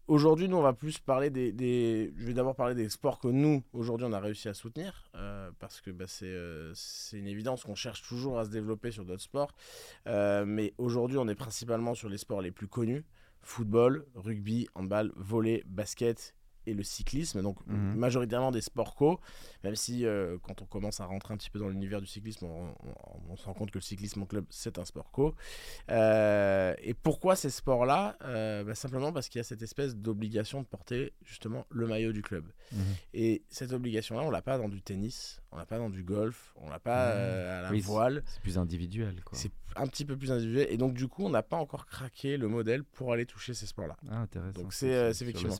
Aujourd'hui, 0.08 0.50
nous, 0.50 0.58
on 0.58 0.62
va 0.62 0.74
plus 0.74 0.98
parler 0.98 1.30
des. 1.30 2.14
Je 2.18 2.26
vais 2.26 2.34
d'abord 2.34 2.56
parler 2.56 2.76
des 2.76 2.90
sports 2.90 3.20
que 3.20 3.28
nous, 3.28 3.64
aujourd'hui, 3.72 4.08
on 4.10 4.14
a 4.14 4.20
réussi 4.20 4.50
à 4.50 4.54
soutenir, 4.54 5.06
euh, 5.16 5.52
parce 5.60 5.80
que 5.80 5.92
bah, 5.92 6.06
euh, 6.24 6.72
c'est 6.76 7.18
une 7.18 7.28
évidence 7.28 7.64
qu'on 7.64 7.76
cherche 7.76 8.02
toujours 8.02 8.40
à 8.40 8.46
se 8.46 8.50
développer 8.50 8.92
sur 8.92 9.06
d'autres 9.06 9.22
sports. 9.22 9.54
Euh, 10.08 10.44
mais 10.46 10.74
aujourd'hui, 10.78 11.18
on 11.18 11.28
est 11.28 11.36
principalement 11.36 11.94
sur 11.94 12.10
les 12.10 12.18
sports 12.18 12.42
les 12.42 12.52
plus 12.52 12.68
connus 12.68 13.06
football, 13.44 14.06
rugby, 14.16 14.68
handball, 14.76 15.12
volley, 15.16 15.64
basket 15.66 16.36
et 16.66 16.74
le 16.74 16.84
cyclisme, 16.84 17.42
donc 17.42 17.58
mhm. 17.68 17.96
majoritairement 17.96 18.52
des 18.52 18.62
sports 18.62 18.96
co, 18.96 19.20
même 19.64 19.76
si 19.76 20.06
euh, 20.06 20.38
quand 20.44 20.62
on 20.62 20.66
commence 20.66 21.00
à 21.00 21.06
rentrer 21.06 21.34
un 21.34 21.38
petit 21.38 21.50
peu 21.50 21.60
dans 21.60 21.70
l'univers 21.70 22.02
du 22.02 22.08
cyclisme, 22.08 22.46
on, 22.46 23.36
se 23.36 23.46
rend 23.46 23.54
compte 23.54 23.72
que 23.72 23.78
le 23.78 23.84
cyclisme 23.84 24.22
en 24.22 24.26
club, 24.26 24.46
c'est 24.50 24.78
un 24.78 24.86
sport 24.86 25.12
co. 25.12 25.34
Euh, 25.90 26.76
et 26.82 26.94
pourquoi 26.94 27.36
ces 27.36 27.50
sports-là? 27.50 28.18
Euh, 28.24 28.64
bah, 28.64 28.76
Simplement 28.76 29.12
parce 29.12 29.30
qu'il 29.30 29.40
y 29.40 29.42
a 29.42 29.44
cette 29.44 29.62
espèce 29.62 29.96
d'obligation 29.96 30.62
de 30.62 30.66
porter 30.66 31.14
justement 31.24 31.66
le 31.70 31.88
maillot 31.88 32.12
du 32.12 32.22
club. 32.22 32.46
Mhm. 32.72 32.80
Et 33.14 33.44
cette 33.50 33.74
obligation-là, 33.74 34.22
on 34.24 34.32
l'a 34.32 34.42
pas 34.42 34.58
dans 34.58 34.70
du 34.70 34.82
tennis, 34.82 35.42
on 35.52 35.58
l'a 35.58 35.66
pas 35.66 35.78
dans 35.78 35.90
du 35.90 36.04
golf, 36.04 36.54
on 36.58 36.70
l'a 36.70 36.80
pas 36.80 37.16
mhm. 37.16 37.66
à 37.66 37.72
la 37.72 37.80
voile. 37.80 38.24
C'est 38.26 38.42
plus 38.42 38.58
individuel. 38.58 39.24
C'est 39.32 39.52
un 39.76 39.88
petit 39.88 40.06
peu 40.06 40.18
plus 40.18 40.32
individuel. 40.32 40.68
Et 40.70 40.78
donc 40.78 40.94
du 40.94 41.08
coup, 41.08 41.26
on 41.26 41.30
n'a 41.30 41.44
pas 41.44 41.58
encore 41.58 41.86
craqué 41.86 42.38
le 42.38 42.48
modèle 42.48 42.84
pour 42.84 43.14
aller 43.14 43.26
toucher 43.26 43.54
ces 43.54 43.66
sports-là. 43.66 43.98
Ah, 44.10 44.20
intéressant. 44.22 44.62
Donc 44.62 44.74
c'est 44.74 45.10
effectivement... 45.10 45.56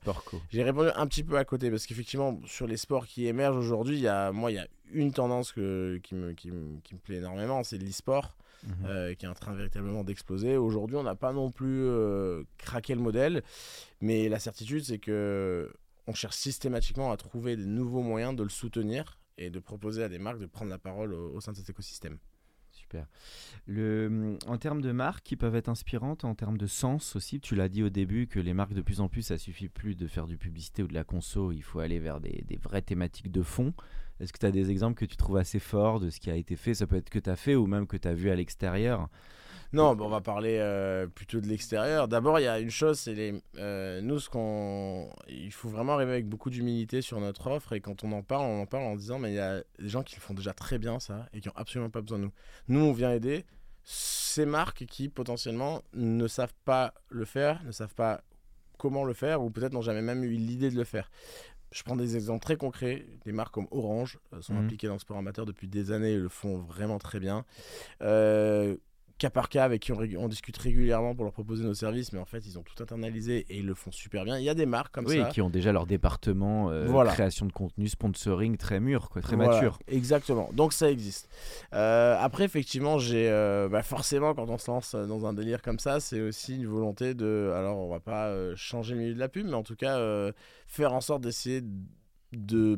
J'ai 0.50 0.64
répondu 0.64 0.90
un 0.96 1.08
petit 1.08 1.24
peu 1.24 1.38
à 1.38 1.46
côté 1.46 1.70
parce 1.70 1.86
qu'effectivement, 1.86 2.40
sur 2.46 2.68
les 2.68 2.78
sports 2.78 3.06
qui 3.06 3.28
émergent 3.28 3.58
aujourd'hui, 3.58 3.98
il 3.98 4.02
y 4.02 4.08
a, 4.08 4.32
moi, 4.32 4.52
il 4.52 4.56
y 4.56 4.60
a 4.60 4.68
une 4.92 5.12
tendance 5.12 5.52
que, 5.52 6.00
qui, 6.04 6.16
me, 6.16 6.34
qui, 6.34 6.52
me, 6.52 6.80
qui 6.82 6.96
me 6.96 7.00
plaît 7.00 7.18
énormément, 7.18 7.64
c'est 7.64 7.78
l'e-sport. 7.78 8.36
mhm. 8.64 9.16
qui 9.16 9.26
est 9.26 9.30
en 9.30 9.34
train 9.34 9.54
véritablement 9.54 10.04
d'exploser. 10.04 10.58
Aujourd'hui, 10.58 10.96
on 10.98 11.04
n'a 11.04 11.16
pas 11.16 11.34
non 11.34 11.50
plus 11.50 11.88
craqué 12.58 12.94
le 12.94 13.02
modèle, 13.02 13.42
mais 14.02 14.30
la 14.30 14.40
certitude, 14.40 14.84
c'est 14.84 15.00
que 15.00 15.72
on 16.08 16.14
cherche 16.14 16.36
systématiquement 16.36 17.12
à 17.12 17.18
trouver 17.18 17.56
des 17.56 17.66
nouveaux 17.66 18.02
moyens 18.02 18.36
de 18.36 18.44
le 18.44 18.50
soutenir 18.50 19.18
et 19.38 19.50
de 19.50 19.60
proposer 19.60 20.04
à 20.04 20.10
des 20.10 20.20
marques 20.20 20.40
de 20.40 20.46
prendre 20.46 20.70
la 20.70 20.78
parole 20.78 21.14
au, 21.14 21.40
sein 21.42 21.52
de 21.52 21.58
cet 21.58 21.70
écosystème. 21.70 22.18
Le, 23.68 24.38
en 24.48 24.58
termes 24.58 24.82
de 24.82 24.92
marques 24.92 25.24
qui 25.24 25.36
peuvent 25.36 25.56
être 25.56 25.70
inspirantes, 25.70 26.26
en 26.26 26.36
termes 26.36 26.58
de 26.58 26.68
sens 26.68 27.16
aussi, 27.16 27.40
tu 27.40 27.56
l'as 27.56 27.70
dit 27.70 27.84
au 27.84 27.90
début 27.90 28.28
que 28.28 28.40
les 28.40 28.54
marques 28.54 28.74
de 28.74 28.82
plus 28.82 29.02
en 29.02 29.08
plus, 29.08 29.22
ça 29.22 29.38
suffit 29.38 29.70
plus 29.70 29.96
de 29.96 30.08
faire 30.08 30.28
du 30.28 30.38
publicité 30.38 30.84
ou 30.84 30.88
de 30.88 30.94
la 30.94 31.04
conso, 31.04 31.52
il 31.52 31.62
faut 31.62 31.80
aller 31.80 32.00
vers 32.00 32.20
des, 32.20 32.44
des 32.48 32.58
vraies 32.58 32.82
thématiques 32.82 33.32
de 33.32 33.44
fond. 33.44 33.74
Est-ce 34.20 34.34
que 34.34 34.40
tu 34.40 34.46
as 34.46 34.52
des 34.52 34.70
exemples 34.70 35.00
que 35.00 35.06
tu 35.06 35.18
trouves 35.18 35.38
assez 35.38 35.60
forts 35.60 36.00
de 36.00 36.10
ce 36.10 36.20
qui 36.20 36.30
a 36.30 36.36
été 36.36 36.56
fait? 36.56 36.76
Ça 36.76 36.86
peut 36.86 36.96
être 36.96 37.10
que 37.10 37.20
tu 37.20 37.30
as 37.30 37.36
fait 37.36 37.56
ou 37.56 37.66
même 37.66 37.88
que 37.88 37.98
tu 37.98 38.08
as 38.08 38.14
vu 38.14 38.30
à 38.30 38.36
l'extérieur. 38.36 39.10
Non, 39.74 39.96
on 39.98 40.10
va 40.10 40.20
parler 40.20 40.58
euh, 40.60 41.08
plutôt 41.08 41.40
de 41.40 41.48
l'extérieur. 41.48 42.08
D'abord, 42.08 42.40
il 42.40 42.44
y 42.44 42.48
a 42.48 42.60
une 42.60 42.70
chose, 42.70 43.00
c'est 43.00 43.14
les, 43.14 43.42
euh, 43.58 44.02
nous, 44.02 44.20
ce 44.20 44.30
qu'on, 44.30 45.10
il 45.30 45.52
faut 45.52 45.70
vraiment 45.70 45.94
arriver 45.94 46.12
avec 46.12 46.28
beaucoup 46.28 46.50
d'humilité 46.50 47.02
sur 47.02 47.20
notre 47.22 47.48
offre. 47.48 47.74
Et 47.74 47.80
quand 47.80 48.04
on 48.04 48.12
en 48.12 48.22
parle, 48.22 48.46
on 48.46 48.62
en 48.62 48.66
parle 48.66 48.84
en 48.84 48.96
disant, 48.96 49.18
mais 49.18 49.32
il 49.32 49.36
y 49.36 49.40
a 49.40 49.64
des 49.80 49.90
gens 49.90 50.04
qui 50.04 50.16
le 50.16 50.22
font 50.22 50.34
déjà 50.34 50.54
très 50.54 50.78
bien 50.78 51.00
ça 51.00 51.28
et 51.34 51.40
qui 51.40 51.48
ont 51.48 51.56
absolument 51.56 51.90
pas 51.90 52.02
besoin 52.02 52.20
de 52.20 52.26
nous. 52.26 52.34
Nous, 52.68 52.82
on 52.82 52.92
vient 52.92 53.12
aider 53.12 53.46
ces 53.84 54.46
marques 54.46 54.86
qui 54.86 55.10
potentiellement 55.10 55.82
ne 55.94 56.28
savent 56.28 56.54
pas 56.66 56.94
le 57.10 57.26
faire, 57.26 57.64
ne 57.64 57.72
savent 57.72 57.96
pas 57.96 58.22
comment 58.78 59.04
le 59.04 59.14
faire, 59.14 59.42
ou 59.42 59.52
peut-être 59.52 59.74
n'ont 59.74 59.82
jamais 59.82 60.02
même 60.02 60.24
eu 60.24 60.32
l'idée 60.32 60.70
de 60.70 60.76
le 60.76 60.84
faire. 60.84 61.10
Je 61.72 61.84
prends 61.84 61.96
des 61.96 62.18
exemples 62.18 62.44
très 62.44 62.58
concrets. 62.58 63.06
Des 63.24 63.32
marques 63.32 63.54
comme 63.54 63.68
Orange 63.72 64.20
euh, 64.34 64.42
sont 64.42 64.54
mmh. 64.54 64.66
impliquées 64.66 64.88
dans 64.88 64.94
le 64.94 65.00
sport 65.00 65.18
amateur 65.18 65.46
depuis 65.46 65.68
des 65.68 65.92
années 65.92 66.12
et 66.12 66.18
le 66.18 66.28
font 66.28 66.58
vraiment 66.58 66.98
très 66.98 67.20
bien. 67.20 67.46
Euh, 68.02 68.76
cas 69.22 69.30
par 69.30 69.50
cas 69.50 69.64
avec 69.64 69.84
qui 69.84 69.92
on, 69.92 70.28
discute 70.28 70.58
régulièrement 70.58 71.14
pour 71.14 71.26
leur 71.26 71.34
proposer 71.34 71.64
nos 71.64 71.76
services, 71.76 72.12
mais 72.12 72.20
en 72.20 72.26
fait 72.26 72.40
ils 72.48 72.58
ont 72.58 72.64
tout 72.64 72.82
internalisé 72.82 73.46
et 73.50 73.58
ils 73.58 73.66
le 73.66 73.76
font 73.76 73.92
super 73.92 74.26
bien. 74.26 74.40
Il 74.40 74.44
y 74.44 74.50
a 74.50 74.56
des 74.56 74.66
marques 74.66 74.94
comme 74.94 75.08
ça. 75.08 75.14
Oui, 75.14 75.24
qui 75.32 75.42
ont 75.42 75.50
déjà 75.50 75.72
leur 75.72 75.86
département 75.86 76.72
euh, 76.72 77.06
création 77.06 77.46
de 77.46 77.52
contenu, 77.52 77.88
sponsoring 77.88 78.58
très 78.58 78.80
mûr, 78.80 79.10
quoi, 79.10 79.22
très 79.22 79.36
mature. 79.36 79.78
Exactement, 79.88 80.50
donc 80.54 80.74
ça 80.74 80.90
existe. 80.90 81.30
Euh, 81.74 82.18
après 82.20 82.46
effectivement, 82.46 82.98
j'ai 82.98 83.30
euh, 83.30 83.70
bah, 83.70 83.84
forcément 83.84 84.34
quand 84.34 84.50
on 84.50 84.58
se 84.58 84.72
lance 84.72 84.96
dans 84.96 85.26
un 85.28 85.34
délire 85.34 85.62
comme 85.62 85.80
ça, 85.80 86.00
c'est 86.00 86.22
aussi 86.22 86.56
une 86.56 86.68
volonté 86.68 87.14
de, 87.14 87.52
alors 87.56 87.78
on 87.78 87.90
va 87.90 88.00
pas 88.00 88.34
changer 88.56 88.96
le 88.96 89.02
milieu 89.02 89.14
de 89.14 89.20
la 89.20 89.30
pub, 89.30 89.46
mais 89.46 89.54
en 89.54 89.64
tout 89.64 89.76
cas 89.76 90.00
faire 90.68 90.94
en 90.94 91.02
sorte 91.02 91.22
d'essayer 91.22 91.62
de 91.62 91.70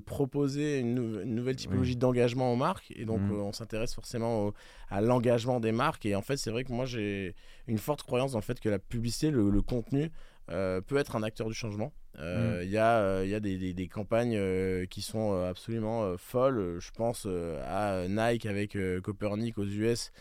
proposer 0.05 0.79
une, 0.79 1.23
nouvelle 1.23 1.55
typologie 1.55 1.95
d'engagement 1.95 2.51
aux 2.51 2.55
marques. 2.55 2.91
Et 2.95 3.05
donc, 3.05 3.21
mmh. 3.21 3.31
euh, 3.31 3.43
on 3.43 3.53
s'intéresse 3.53 3.93
forcément 3.93 4.51
à 4.89 5.01
l'engagement 5.01 5.59
des 5.59 5.71
marques. 5.71 6.05
Et 6.05 6.15
en 6.15 6.21
fait, 6.21 6.37
c'est 6.37 6.51
vrai 6.51 6.63
que 6.63 6.71
moi, 6.71 6.85
j'ai 6.85 7.35
une 7.67 7.77
forte 7.77 8.03
croyance 8.03 8.31
dans 8.31 8.39
le 8.39 8.43
fait 8.43 8.59
que 8.59 8.69
la 8.69 8.79
publicité, 8.79 9.29
le, 9.31 9.61
contenu, 9.61 10.11
euh, 10.49 10.81
peut 10.81 10.97
être 10.97 11.15
un 11.15 11.23
acteur 11.23 11.47
du 11.47 11.53
changement. 11.53 11.93
Euh, 12.19 12.61
mmh. 12.61 12.63
Il 12.63 12.69
y, 12.69 12.77
a, 12.77 13.23
y 13.23 13.33
a 13.33 13.39
des, 13.39 13.73
des, 13.73 13.87
campagnes 13.87 14.39
qui 14.87 15.01
sont 15.01 15.33
absolument 15.43 16.17
folles. 16.17 16.77
Je 16.79 16.91
pense 16.91 17.27
à 17.65 18.07
Nike 18.07 18.45
avec 18.45 18.77
Copernic 19.03 19.57
aux 19.59 19.65
US. 19.65 20.11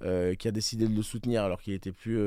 qui 0.00 0.48
a 0.48 0.50
décidé 0.50 0.86
de 0.86 0.94
le 0.94 1.02
soutenir 1.02 1.44
alors 1.44 1.62
qu'il 1.62 1.72
n'était 1.72 1.92
plus, 1.92 2.18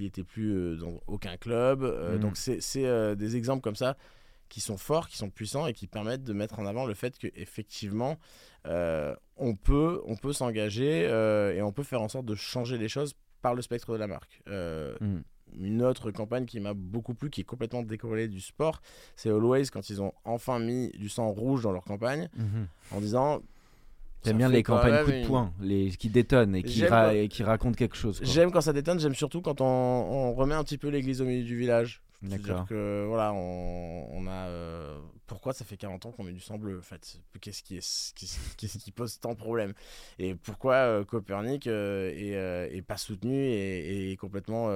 était 0.00 0.24
plus 0.24 0.76
dans 0.78 1.00
aucun 1.08 1.36
club. 1.36 1.82
Mmh. 1.82 2.18
Donc 2.18 2.36
c'est 2.36 3.16
des 3.16 3.36
exemples 3.36 3.62
comme 3.62 3.76
ça 3.76 3.96
qui 4.48 4.60
sont 4.60 4.76
forts, 4.76 5.08
qui 5.08 5.16
sont 5.16 5.30
puissants 5.30 5.66
et 5.66 5.72
qui 5.72 5.86
permettent 5.86 6.24
de 6.24 6.32
mettre 6.32 6.58
en 6.58 6.66
avant 6.66 6.86
le 6.86 6.94
fait 6.94 7.18
qu'effectivement, 7.18 8.18
euh, 8.66 9.14
on 9.36 9.54
peut, 9.54 10.00
on 10.06 10.16
peut 10.16 10.32
s'engager 10.32 11.06
euh, 11.06 11.54
et 11.54 11.62
on 11.62 11.72
peut 11.72 11.82
faire 11.82 12.02
en 12.02 12.08
sorte 12.08 12.26
de 12.26 12.34
changer 12.34 12.78
les 12.78 12.88
choses 12.88 13.14
par 13.42 13.54
le 13.54 13.62
spectre 13.62 13.92
de 13.92 13.98
la 13.98 14.06
marque. 14.06 14.42
Euh, 14.48 14.96
mm. 15.00 15.22
Une 15.60 15.82
autre 15.82 16.10
campagne 16.10 16.44
qui 16.44 16.60
m'a 16.60 16.74
beaucoup 16.74 17.14
plu, 17.14 17.30
qui 17.30 17.40
est 17.40 17.44
complètement 17.44 17.82
décorrélée 17.82 18.28
du 18.28 18.40
sport, 18.40 18.82
c'est 19.16 19.30
Always 19.30 19.66
quand 19.72 19.88
ils 19.88 20.02
ont 20.02 20.12
enfin 20.24 20.58
mis 20.58 20.90
du 20.90 21.08
sang 21.08 21.28
rouge 21.28 21.62
dans 21.62 21.72
leur 21.72 21.84
campagne 21.84 22.28
mm-hmm. 22.38 22.96
en 22.96 23.00
disant 23.00 23.40
T'aimes 24.22 24.38
bien 24.38 24.48
les 24.48 24.64
campagnes 24.64 25.04
coup 25.04 25.10
de 25.12 25.26
poing, 25.26 25.52
les, 25.60 25.90
qui 25.90 26.10
détonnent 26.10 26.56
et 26.56 26.62
qui, 26.62 26.84
qui 27.30 27.42
racontent 27.44 27.76
quelque 27.76 27.96
chose. 27.96 28.18
J'aime 28.22 28.50
quand 28.50 28.60
ça 28.60 28.72
détonne, 28.72 28.98
j'aime 28.98 29.14
surtout 29.14 29.40
quand 29.40 29.60
on, 29.60 29.64
on, 29.64 30.34
remet 30.34 30.54
un 30.54 30.64
petit 30.64 30.76
peu 30.76 30.88
l'église 30.88 31.22
au 31.22 31.24
milieu 31.24 31.44
du 31.44 31.56
village. 31.56 32.02
D'accord. 32.22 32.66
que 32.66 33.04
voilà, 33.06 33.32
on, 33.32 34.26
a. 34.26 34.48
Euh, 34.48 34.98
pourquoi 35.26 35.52
ça 35.52 35.64
fait 35.64 35.76
40 35.76 36.06
ans 36.06 36.10
qu'on 36.10 36.24
met 36.24 36.32
du 36.32 36.40
sang 36.40 36.58
bleu 36.58 36.78
en 36.78 36.82
fait? 36.82 37.20
Qu'est-ce 37.40 37.62
qui, 37.62 37.76
est, 37.76 38.14
qu'est-ce 38.56 38.78
qui 38.78 38.90
pose 38.90 39.20
tant 39.20 39.34
de 39.34 39.36
problèmes? 39.36 39.72
Et 40.18 40.34
pourquoi 40.34 40.74
euh, 40.74 41.04
Copernic 41.04 41.68
euh, 41.68 42.68
est, 42.70 42.82
pas 42.82 42.96
soutenu 42.96 43.36
et, 43.36 44.10
est 44.10 44.16
complètement 44.16 44.68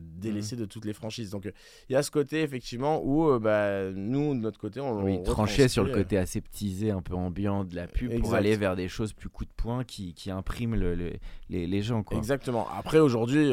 délaissé 0.00 0.54
mmh. 0.54 0.60
de 0.60 0.64
toutes 0.66 0.84
les 0.84 0.92
franchises? 0.92 1.30
Donc 1.30 1.50
il 1.88 1.92
y 1.92 1.96
a 1.96 2.02
ce 2.02 2.10
côté 2.10 2.42
effectivement 2.42 3.00
où 3.02 3.38
bah, 3.38 3.90
nous, 3.92 4.34
de 4.34 4.40
notre 4.40 4.60
côté, 4.60 4.80
on. 4.80 5.02
Oui, 5.02 5.22
trancher 5.22 5.68
sur 5.68 5.84
le 5.84 5.94
côté 5.94 6.18
aseptisé, 6.18 6.90
un 6.90 7.00
peu 7.00 7.14
ambiant 7.14 7.64
de 7.64 7.74
la 7.74 7.86
pub 7.86 8.20
pour 8.20 8.34
aller 8.34 8.56
vers 8.56 8.76
des 8.76 8.88
choses 8.88 9.14
plus 9.14 9.30
coup 9.30 9.46
de 9.46 9.52
poing 9.56 9.84
qui, 9.84 10.12
qui 10.12 10.30
impriment 10.30 10.74
le, 10.74 10.94
les, 10.94 11.66
les, 11.66 11.82
gens. 11.82 12.02
Quoi. 12.02 12.18
Exactement. 12.18 12.68
Après, 12.70 12.98
aujourd'hui 12.98 13.50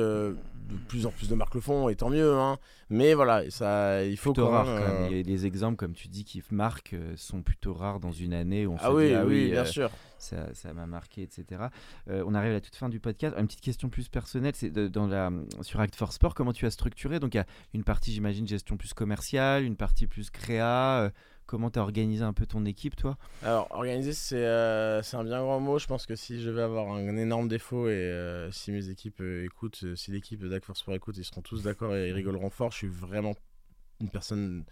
de 0.67 0.77
plus 0.87 1.05
en 1.05 1.11
plus 1.11 1.29
de 1.29 1.35
marques 1.35 1.55
le 1.55 1.61
font, 1.61 1.89
et 1.89 1.95
tant 1.95 2.09
mieux. 2.09 2.33
Hein. 2.37 2.57
Mais 2.89 3.13
voilà, 3.13 3.49
ça, 3.49 4.03
il 4.03 4.17
faut 4.17 4.33
quand, 4.33 4.65
même, 4.65 5.07
Il 5.11 5.17
y 5.17 5.19
a 5.19 5.23
des 5.23 5.45
exemples, 5.45 5.77
comme 5.77 5.93
tu 5.93 6.07
dis, 6.07 6.23
qui 6.23 6.43
marquent, 6.51 6.93
euh, 6.93 7.13
sont 7.15 7.41
plutôt 7.41 7.73
rares 7.73 7.99
dans 7.99 8.11
une 8.11 8.33
année. 8.33 8.65
Où 8.65 8.73
on 8.73 8.77
ah, 8.79 8.93
oui, 8.93 9.13
ah 9.13 9.25
oui, 9.25 9.51
bien 9.51 9.61
euh, 9.61 9.65
sûr. 9.65 9.91
Ça, 10.17 10.53
ça 10.53 10.73
m'a 10.73 10.85
marqué, 10.85 11.21
etc. 11.21 11.61
Euh, 12.09 12.23
on 12.25 12.33
arrive 12.33 12.51
à 12.51 12.53
la 12.55 12.61
toute 12.61 12.75
fin 12.75 12.89
du 12.89 12.99
podcast. 12.99 13.35
Une 13.37 13.47
petite 13.47 13.61
question 13.61 13.89
plus 13.89 14.09
personnelle, 14.09 14.53
c'est 14.55 14.71
dans 14.71 15.07
la, 15.07 15.31
sur 15.61 15.79
Act 15.79 15.95
for 15.95 16.11
Sport, 16.11 16.33
comment 16.33 16.53
tu 16.53 16.65
as 16.65 16.71
structuré? 16.71 17.19
Donc 17.19 17.33
il 17.35 17.37
y 17.37 17.41
a 17.41 17.45
une 17.73 17.83
partie, 17.83 18.11
j'imagine, 18.11 18.47
gestion 18.47 18.75
plus 18.75 18.93
commerciale, 18.93 19.63
une 19.63 19.77
partie 19.77 20.07
plus 20.07 20.29
créa. 20.29 21.11
Comment 21.49 21.71
tu 21.71 21.79
as 21.79 21.81
organisé 21.81 22.23
un 22.23 22.31
peu 22.31 22.45
ton 22.45 22.63
équipe, 22.65 22.95
toi? 22.95 23.17
Alors, 23.41 23.71
organiser, 23.71 24.13
euh, 24.35 25.01
c'est 25.01 25.17
un 25.17 25.23
bien 25.23 25.39
grand 25.39 25.59
mot. 25.59 25.79
Je 25.79 25.87
pense 25.87 26.05
que 26.05 26.15
si 26.15 26.39
je 26.39 26.51
vais 26.51 26.61
avoir 26.61 26.91
un, 26.91 27.17
énorme 27.17 27.47
défaut 27.47 27.89
et 27.89 27.93
euh, 27.93 28.51
si 28.51 28.71
mes 28.71 28.89
équipes 28.89 29.19
euh, 29.21 29.45
écoutent, 29.45 29.83
si 29.95 30.11
l'équipe 30.11 30.45
d'Act 30.45 30.71
Sport 30.75 30.93
écoute, 30.93 31.17
ils 31.17 31.25
seront 31.25 31.41
tous 31.41 31.63
d'accord 31.63 31.95
et 31.95 32.09
ils 32.09 32.13
rigoleront 32.13 32.51
fort. 32.51 32.71
Je 32.71 32.77
suis 32.77 32.87
vraiment 32.87 33.33
une 33.99 34.09
personne 34.09 34.63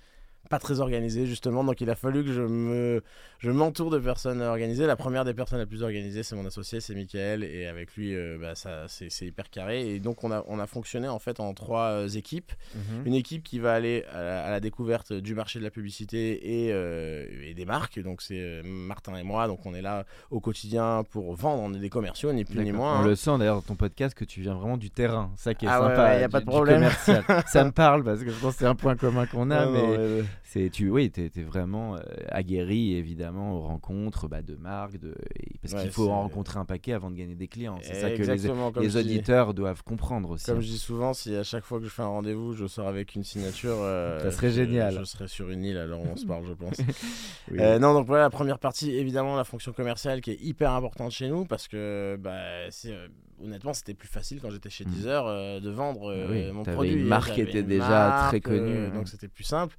pas 0.47 0.60
très 0.60 0.80
organisé 0.80 1.26
justement. 1.26 1.63
Donc 1.63 1.82
il 1.82 1.89
a 1.89 1.95
fallu 1.95 2.23
que 2.23 2.32
je 2.32 2.41
me 2.41 3.02
je 3.39 3.52
m'entoure 3.52 3.89
de 3.89 4.00
personnes 4.00 4.41
organisées. 4.41 4.86
La 4.86 4.95
première 4.95 5.26
des 5.26 5.34
personnes 5.34 5.60
la 5.60 5.65
plus 5.65 5.84
organisées 5.84 6.23
c'est 6.23 6.36
mon 6.36 6.45
associé 6.45 6.80
c'est 6.80 6.95
Michael. 6.95 7.43
Et 7.43 7.67
avec 7.67 7.95
lui 7.95 8.15
euh, 8.15 8.38
bah, 8.39 8.56
ça 8.56 8.86
c'est 8.88 9.26
hyper 9.26 9.50
carré. 9.50 9.89
Et 9.89 10.00
donc 10.00 10.23
on 10.23 10.32
a 10.32 10.43
on 10.47 10.60
a 10.60 10.67
fonctionné 10.67 11.08
en 11.08 11.19
fait 11.19 11.39
en 11.39 11.54
trois 11.54 11.89
euh, 11.89 12.08
équipes. 12.08 12.52
Mhm. 12.76 13.08
une 13.08 13.13
équipe 13.13 13.43
qui 13.43 13.60
va 13.60 13.73
aller 13.73 14.04
à 14.13 14.50
la, 14.50 14.60
découverte 14.60 15.13
du 15.13 15.36
marché 15.36 15.60
de 15.60 15.63
la 15.63 15.69
publicité 15.69 16.65
et, 16.65 16.73
euh, 16.73 17.26
et 17.43 17.54
des 17.54 17.65
marques. 17.65 18.00
Donc 18.00 18.21
c'est 18.21 18.62
Martin 18.63 19.15
et 19.15 19.23
moi. 19.23 19.47
Donc 19.47 19.65
on 19.65 19.73
est 19.73 19.82
là 19.82 20.06
au 20.32 20.39
quotidien 20.39 21.04
pour 21.12 21.36
vendre. 21.36 21.62
On 21.63 21.73
est 21.73 21.80
des 21.80 21.89
commerciaux 21.89 22.32
ni 22.34 22.45
plus 22.45 22.63
ni 22.63 22.71
moins. 22.71 23.02
On 23.02 23.04
le 23.04 23.15
sent 23.15 23.38
d'ailleurs 23.38 23.58
dans 23.58 23.62
ton 23.62 23.76
podcast 23.76 24.15
que 24.15 24.26
tu 24.26 24.41
viens 24.41 24.56
vraiment 24.56 24.78
du 24.78 24.89
terrain. 24.89 25.32
Ça 25.36 25.54
qui 25.54 25.65
est 25.65 25.69
ah 25.69 25.80
sympa 25.80 26.17
il 26.17 26.21
y 26.21 26.23
a 26.23 26.30
pas 26.30 26.39
de 26.39 26.45
problème. 26.45 26.89
ça 27.47 27.63
me 27.63 27.71
parle 27.71 28.04
parce 28.04 28.23
que 28.23 28.30
je 28.30 28.39
pense 28.39 28.54
que 28.54 28.60
c'est 28.60 28.65
un 28.65 28.76
point 28.76 28.95
commun 28.95 29.26
qu'on 29.26 29.52
a 29.52 29.65
mais 29.65 30.23
c'est 30.44 30.70
tu 30.70 30.90
oui 30.90 31.12
tu 31.12 31.26
es, 31.26 31.44
vraiment 31.44 31.96
euh, 31.96 32.00
aguerri 32.30 32.96
évidemment 32.96 33.56
aux 33.56 33.62
rencontres 33.62 34.28
bah, 34.28 34.42
de 34.42 34.56
marques 34.56 34.98
de 34.98 35.16
parce 35.62 35.82
qu'il 35.82 35.92
faut 35.92 36.10
en 36.10 36.22
rencontrer 36.22 36.60
un 36.60 36.66
paquet 36.66 36.94
avant 36.94 37.12
de 37.12 37.16
gagner 37.16 37.36
des 37.36 37.48
clients. 37.48 37.80
C'est 37.82 37.96
ça 37.96 38.12
que 38.12 38.24
les, 38.24 38.82
les 38.82 38.98
auditeurs 38.98 39.54
doivent 39.54 39.84
comprendre 39.84 40.32
aussi 40.32 40.46
comme 40.46 40.62
je 40.62 40.68
dis 40.68 40.78
souvent 40.78 41.13
si 41.13 41.36
à 41.36 41.44
chaque 41.44 41.63
fois 41.63 41.80
que 41.80 41.86
je 41.86 41.90
fais 41.90 42.02
un 42.02 42.08
rendez-vous 42.08 42.54
je 42.54 42.68
sors 42.68 42.88
avec 42.88 43.16
une 43.16 43.24
signature 43.24 43.78
euh, 43.80 44.20
ça 44.24 44.32
serait 44.32 44.52
génial. 44.52 45.00
je, 45.00 45.04
serais 45.04 45.28
sur 45.28 45.50
une 45.50 45.63
île 45.63 45.78
alors 45.78 46.02
on 46.02 46.16
se 46.16 46.26
parle 46.26 46.46
je 46.48 46.54
pense. 46.54 46.78
Euh, 47.60 47.80
non 47.80 47.94
donc 47.94 48.08
voilà 48.08 48.24
la 48.24 48.30
première 48.30 48.60
partie 48.60 48.92
évidemment 48.92 49.36
la 49.36 49.44
fonction 49.44 49.72
commerciale 49.72 50.22
qui 50.22 50.32
est 50.32 50.42
hyper 50.42 50.72
importante 50.72 51.12
chez 51.12 51.30
nous 51.30 51.46
parce 51.46 51.68
que 51.68 52.18
bah, 52.20 52.70
c'est 52.70 52.94
honnêtement, 53.43 53.73
c'était 53.73 53.93
plus 53.93 54.08
facile 54.08 54.39
quand 54.41 54.50
j'étais 54.50 54.69
chez 54.69 54.86
mm. 54.86 54.89
Deezer 54.89 55.26
euh, 55.26 55.60
de 55.60 55.69
vendre 55.69 56.12
ah 56.12 56.15
euh, 56.15 56.54
mon 56.54 56.63
produit. 56.63 56.93
Une 56.93 57.06
marque 57.06 57.38
était 57.38 57.63
déjà 57.63 58.26
très 58.28 58.41
connue. 58.41 58.78
Euh, 58.78 58.91
donc 58.91 59.08
c'était 59.08 59.28
plus 59.28 59.43
simple. 59.43 59.76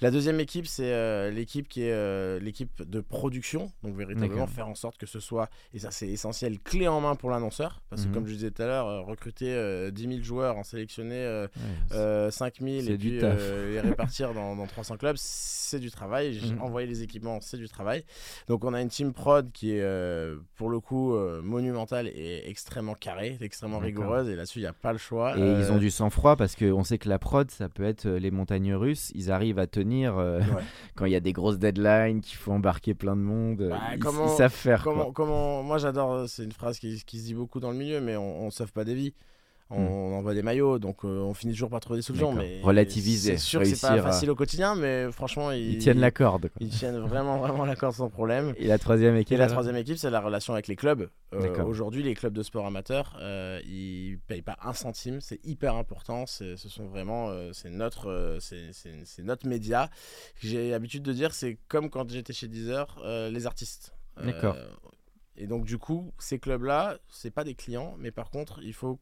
La 0.00 0.10
deuxième 0.10 0.40
équipe, 0.40 0.66
c'est 0.66 1.30
l'équipe 1.30 1.68
qui 1.68 1.82
est 1.82 2.40
l'équipe 2.40 2.82
de 2.82 3.00
production. 3.00 3.70
Donc 3.82 3.96
véritablement 3.96 4.46
faire 4.46 4.68
en 4.68 4.74
sorte 4.74 4.98
que 4.98 5.06
ce 5.06 5.20
soit, 5.20 5.48
et 5.74 5.78
ça 5.78 5.90
c'est 5.90 6.08
essentiel, 6.08 6.58
clé 6.60 6.88
en 6.88 7.00
main 7.00 7.14
pour 7.14 7.30
l'annonceur. 7.30 7.82
Parce 7.90 8.02
que 8.02 8.08
mhm. 8.08 8.14
comme 8.14 8.26
je 8.26 8.34
disais 8.34 8.50
tout 8.50 8.62
à 8.62 8.66
l'heure, 8.66 9.06
recruter 9.06 9.90
10 9.90 10.02
000 10.08 10.22
joueurs, 10.22 10.56
en 10.56 10.64
sélectionner 10.64 11.46
5 11.90 12.60
000 12.60 12.86
et 12.86 12.98
puis 12.98 13.20
les 13.20 13.80
répartir 13.80 14.34
dans, 14.34 14.56
dans, 14.56 14.66
300 14.66 14.96
clubs, 14.96 15.16
c'est 15.18 15.80
du 15.80 15.90
travail. 15.90 16.40
Mhm. 16.42 16.60
Envoyer 16.62 16.86
les 16.86 17.02
équipements, 17.02 17.40
c'est 17.40 17.56
du 17.56 17.68
travail. 17.68 18.04
Donc 18.48 18.64
on 18.64 18.74
a 18.74 18.80
une 18.80 18.88
team 18.88 19.12
prod 19.12 19.50
qui 19.52 19.72
est 19.72 20.36
pour 20.56 20.70
le 20.70 20.80
coup 20.80 21.14
monumentale 21.42 22.08
et 22.08 22.42
extrêmement 22.46 22.94
carré, 23.02 23.36
extrêmement 23.40 23.78
rigoureuse 23.78 24.28
et 24.28 24.36
là-dessus 24.36 24.60
il 24.60 24.62
n'y 24.62 24.68
a 24.68 24.72
pas 24.72 24.92
le 24.92 24.98
choix. 24.98 25.36
Et 25.36 25.40
ils 25.40 25.44
Euh, 25.44 25.72
ont 25.72 25.78
du 25.78 25.90
sang-froid 25.90 26.36
parce 26.36 26.56
qu'on 26.56 26.84
sait 26.84 26.98
que 26.98 27.08
la 27.08 27.18
prod, 27.18 27.50
ça 27.50 27.68
peut 27.68 27.82
être 27.84 28.06
euh, 28.06 28.18
les 28.18 28.30
montagnes 28.30 28.74
russes. 28.74 29.10
Ils 29.14 29.30
arrivent 29.30 29.58
à 29.58 29.66
tenir 29.66 30.16
euh, 30.18 30.38
Ouais. 30.40 30.62
quand 30.94 31.04
il 31.06 31.12
y 31.12 31.16
a 31.16 31.20
des 31.20 31.32
grosses 31.32 31.58
deadlines, 31.58 32.20
qu'il 32.20 32.36
faut 32.38 32.52
embarquer 32.52 32.94
plein 32.94 33.16
de 33.16 33.20
monde. 33.22 33.66
Bah, 33.70 33.80
ils, 33.94 33.98
comment- 33.98 34.26
ils 34.32 34.36
savent 34.36 34.52
faire. 34.52 34.82
quoi. 34.82 34.92
Comment, 34.92 35.12
comment, 35.12 35.62
moi 35.62 35.78
j'adore, 35.78 36.28
c'est 36.28 36.44
une 36.44 36.52
phrase 36.52 36.78
qui, 36.78 37.02
qui 37.04 37.18
se 37.18 37.24
dit 37.26 37.34
beaucoup 37.34 37.60
dans 37.60 37.70
le 37.72 37.76
milieu, 37.76 38.00
mais 38.00 38.16
on 38.16 38.46
ne 38.46 38.50
sauve 38.50 38.72
pas 38.72 38.84
des 38.84 38.94
vies. 38.94 39.14
On, 39.72 39.80
on 40.12 40.14
envoie 40.18 40.34
des 40.34 40.42
maillots, 40.42 40.78
donc 40.78 41.04
euh, 41.04 41.20
on 41.20 41.34
finit 41.34 41.52
toujours 41.52 41.70
par 41.70 41.80
trouver 41.80 41.98
des 41.98 42.02
solutions. 42.02 42.32
Mais 42.32 42.60
Relativiser, 42.62 43.32
C'est 43.32 43.38
sûr 43.38 43.60
que 43.60 43.66
c'est 43.66 43.80
pas 43.80 43.92
à- 43.94 44.02
facile 44.02 44.30
au 44.30 44.34
quotidien, 44.34 44.74
mais 44.74 45.10
franchement, 45.12 45.50
ils, 45.50 45.74
Ils 45.74 45.78
tiennent 45.78 46.00
la 46.00 46.10
corde. 46.10 46.42
quoi. 46.42 46.58
Ils 46.60 46.68
tiennent 46.68 46.98
vraiment, 46.98 47.38
vraiment 47.38 47.64
la 47.64 47.76
corde 47.76 47.94
sans 47.94 48.10
problème. 48.10 48.52
Et 48.56 48.66
la 48.66 48.78
troisième 48.78 49.16
équipe 49.16 49.34
Et 49.34 49.36
la 49.38 49.46
troisième 49.48 49.76
équipe, 49.76 49.96
c'est 49.96 50.10
la 50.10 50.20
relation 50.20 50.52
avec 50.52 50.68
les 50.68 50.76
clubs. 50.76 51.08
Euh. 51.34 51.64
Aujourd'hui, 51.64 52.02
les 52.02 52.14
clubs 52.14 52.34
de 52.34 52.42
sport 52.42 52.66
amateurs, 52.66 53.16
euh, 53.20 53.60
ils 53.64 54.18
payent 54.26 54.42
pas 54.42 54.58
un 54.62 54.74
centime. 54.74 55.20
C'est 55.20 55.40
hyper 55.44 55.74
important. 55.76 56.26
C'est, 56.26 56.56
ce 56.56 56.68
sont 56.68 56.86
vraiment, 56.86 57.30
euh, 57.30 57.50
c'est 57.52 57.70
notre, 57.70 58.38
c'est, 58.40 59.22
notre 59.22 59.46
média. 59.48 59.88
J'ai 60.40 60.70
l'habitude 60.70 61.02
de 61.02 61.12
dire, 61.12 61.32
c'est 61.32 61.58
comme 61.68 61.88
quand 61.90 62.10
j'étais 62.10 62.32
chez 62.32 62.48
Deezer, 62.48 63.00
les 63.30 63.46
artistes. 63.46 63.94
D'accord. 64.22 64.56
et 65.36 65.46
donc 65.46 65.64
du 65.64 65.78
coup, 65.78 66.12
ces 66.18 66.38
clubs-là, 66.38 66.98
c'est 67.08 67.30
pas 67.30 67.44
des 67.44 67.54
clients, 67.54 67.94
mais 67.98 68.10
par 68.10 68.28
contre, 68.28 68.60
il 68.62 68.74
faut 68.74 69.00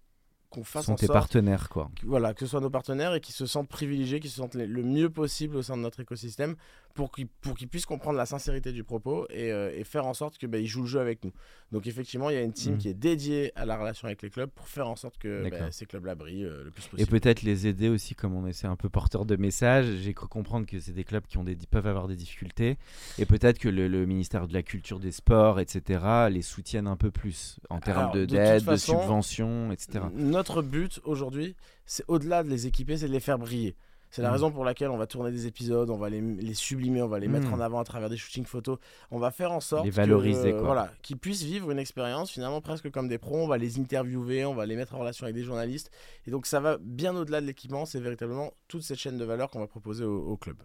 qu'on 0.50 0.64
fasse 0.64 0.86
sont 0.86 0.92
en 0.92 0.96
tes 0.96 1.06
sorte 1.06 1.16
partenaires, 1.18 1.68
quoi. 1.68 1.90
que- 2.00 2.06
voilà, 2.06 2.34
que 2.34 2.40
ce 2.40 2.46
soit 2.48 2.60
nos 2.60 2.70
partenaires 2.70 3.14
et 3.14 3.20
qui 3.20 3.32
se 3.32 3.46
sentent 3.46 3.68
privilégiés, 3.68 4.18
qui 4.20 4.28
se 4.28 4.36
sentent 4.36 4.54
les- 4.54 4.66
le 4.66 4.82
mieux 4.82 5.08
possible 5.08 5.56
au 5.56 5.62
sein 5.62 5.76
de 5.76 5.82
notre 5.82 6.00
écosystème 6.00 6.56
pour 6.94 7.10
qu'ils 7.12 7.68
puissent 7.68 7.86
comprendre 7.86 8.16
la 8.18 8.26
sincérité 8.26 8.72
du 8.72 8.84
propos 8.84 9.26
et, 9.30 9.52
euh, 9.52 9.70
et 9.74 9.84
faire 9.84 10.06
en 10.06 10.14
sorte 10.14 10.36
qu'ils 10.38 10.54
ils 10.54 10.66
jouent 10.66 10.82
le 10.82 10.86
jeu 10.88 11.00
avec 11.00 11.24
nous. 11.24 11.32
Donc 11.72 11.86
effectivement, 11.86 12.30
il 12.30 12.34
y 12.34 12.38
a 12.38 12.42
une 12.42 12.52
team 12.52 12.72
Mhm. 12.74 12.78
qui 12.78 12.88
est 12.88 12.94
dédiée 12.94 13.52
à 13.54 13.64
la 13.64 13.76
relation 13.76 14.06
avec 14.06 14.22
les 14.22 14.30
clubs 14.30 14.50
pour 14.50 14.66
faire 14.68 14.88
en 14.88 14.96
sorte 14.96 15.18
que 15.18 15.48
bah, 15.48 15.70
ces 15.70 15.86
clubs-là 15.86 16.14
brillent 16.14 16.44
euh, 16.44 16.64
le 16.64 16.70
plus 16.70 16.84
Et 16.86 16.90
possible. 16.90 17.10
peut-être 17.20 17.42
les 17.42 17.66
aider 17.66 17.88
aussi, 17.88 18.14
comme 18.14 18.34
on 18.34 18.46
essaie 18.46 18.66
un 18.66 18.76
peu 18.76 18.88
porteur 18.88 19.24
de 19.24 19.36
messages. 19.36 19.86
J'ai 20.00 20.12
cru 20.14 20.26
comprendre 20.28 20.66
que 20.66 20.80
c'est 20.80 20.92
des 20.92 21.04
clubs 21.04 21.24
qui 21.26 21.38
ont 21.38 21.44
des, 21.44 21.56
peuvent 21.70 21.86
avoir 21.86 22.08
des 22.08 22.16
difficultés. 22.16 22.76
Et 23.18 23.26
peut-être 23.26 23.58
que 23.58 23.68
le, 23.68 23.86
le 23.88 24.04
ministère 24.06 24.48
de 24.48 24.52
la 24.52 24.62
Culture, 24.62 24.98
des 25.00 25.12
Sports, 25.12 25.60
etc., 25.60 26.00
les 26.30 26.42
soutiennent 26.42 26.86
un 26.88 26.96
peu 26.96 27.10
plus 27.10 27.58
en 27.70 27.78
termes 27.80 27.98
Alors, 28.00 28.12
de- 28.14 28.20
de 28.20 28.26
d'aide, 28.36 28.64
de, 28.64 28.76
subventions, 28.76 29.70
etc. 29.72 30.00
Notre 30.14 30.62
but 30.62 31.00
aujourd'hui, 31.04 31.54
c'est 31.86 32.04
au-delà 32.08 32.42
de 32.42 32.48
les 32.50 32.66
équiper, 32.66 32.96
c'est 32.96 33.08
de 33.08 33.12
les 33.12 33.20
faire 33.20 33.38
briller. 33.38 33.74
C'est 34.10 34.22
la 34.22 34.28
Mhm. 34.28 34.32
raison 34.34 34.50
pour 34.50 34.64
laquelle 34.64 34.90
on 34.90 34.96
va 34.96 35.06
tourner 35.06 35.30
des 35.30 35.46
épisodes, 35.46 35.88
on 35.90 35.96
va 35.96 36.10
les, 36.10 36.20
les 36.20 36.54
sublimer, 36.54 37.00
on 37.02 37.08
va 37.08 37.18
les 37.18 37.28
mettre 37.28 37.46
Mhm. 37.48 37.54
en 37.54 37.60
avant 37.60 37.78
à 37.80 37.84
travers 37.84 38.10
des 38.10 38.16
shootings 38.16 38.44
photos. 38.44 38.78
On 39.10 39.18
va 39.18 39.30
faire 39.30 39.52
en 39.52 39.60
sorte 39.60 39.84
Les 39.84 39.90
valoriser, 39.90 40.50
que, 40.50 40.56
quoi. 40.58 40.66
voilà, 40.66 40.92
qu'ils 41.02 41.16
puissent 41.18 41.42
vivre 41.44 41.70
une 41.70 41.78
expérience 41.78 42.30
finalement 42.30 42.60
presque 42.60 42.90
comme 42.90 43.08
des 43.08 43.18
pros. 43.18 43.36
On 43.38 43.46
va 43.46 43.56
les 43.58 43.78
interviewer, 43.78 44.44
on 44.44 44.54
va 44.54 44.66
les 44.66 44.76
mettre 44.76 44.94
en 44.94 44.98
relation 44.98 45.24
avec 45.24 45.36
des 45.36 45.44
journalistes. 45.44 45.90
Et 46.26 46.30
donc 46.30 46.46
ça 46.46 46.58
va 46.60 46.78
bien 46.80 47.14
au-delà 47.16 47.40
de 47.40 47.46
l'équipement. 47.46 47.86
C'est 47.86 48.00
véritablement 48.00 48.52
toute 48.68 48.82
cette 48.82 48.98
chaîne 48.98 49.16
de 49.16 49.24
valeur 49.24 49.48
qu'on 49.50 49.60
va 49.60 49.66
proposer 49.68 50.04
au, 50.04 50.18
au 50.18 50.36
club. 50.36 50.56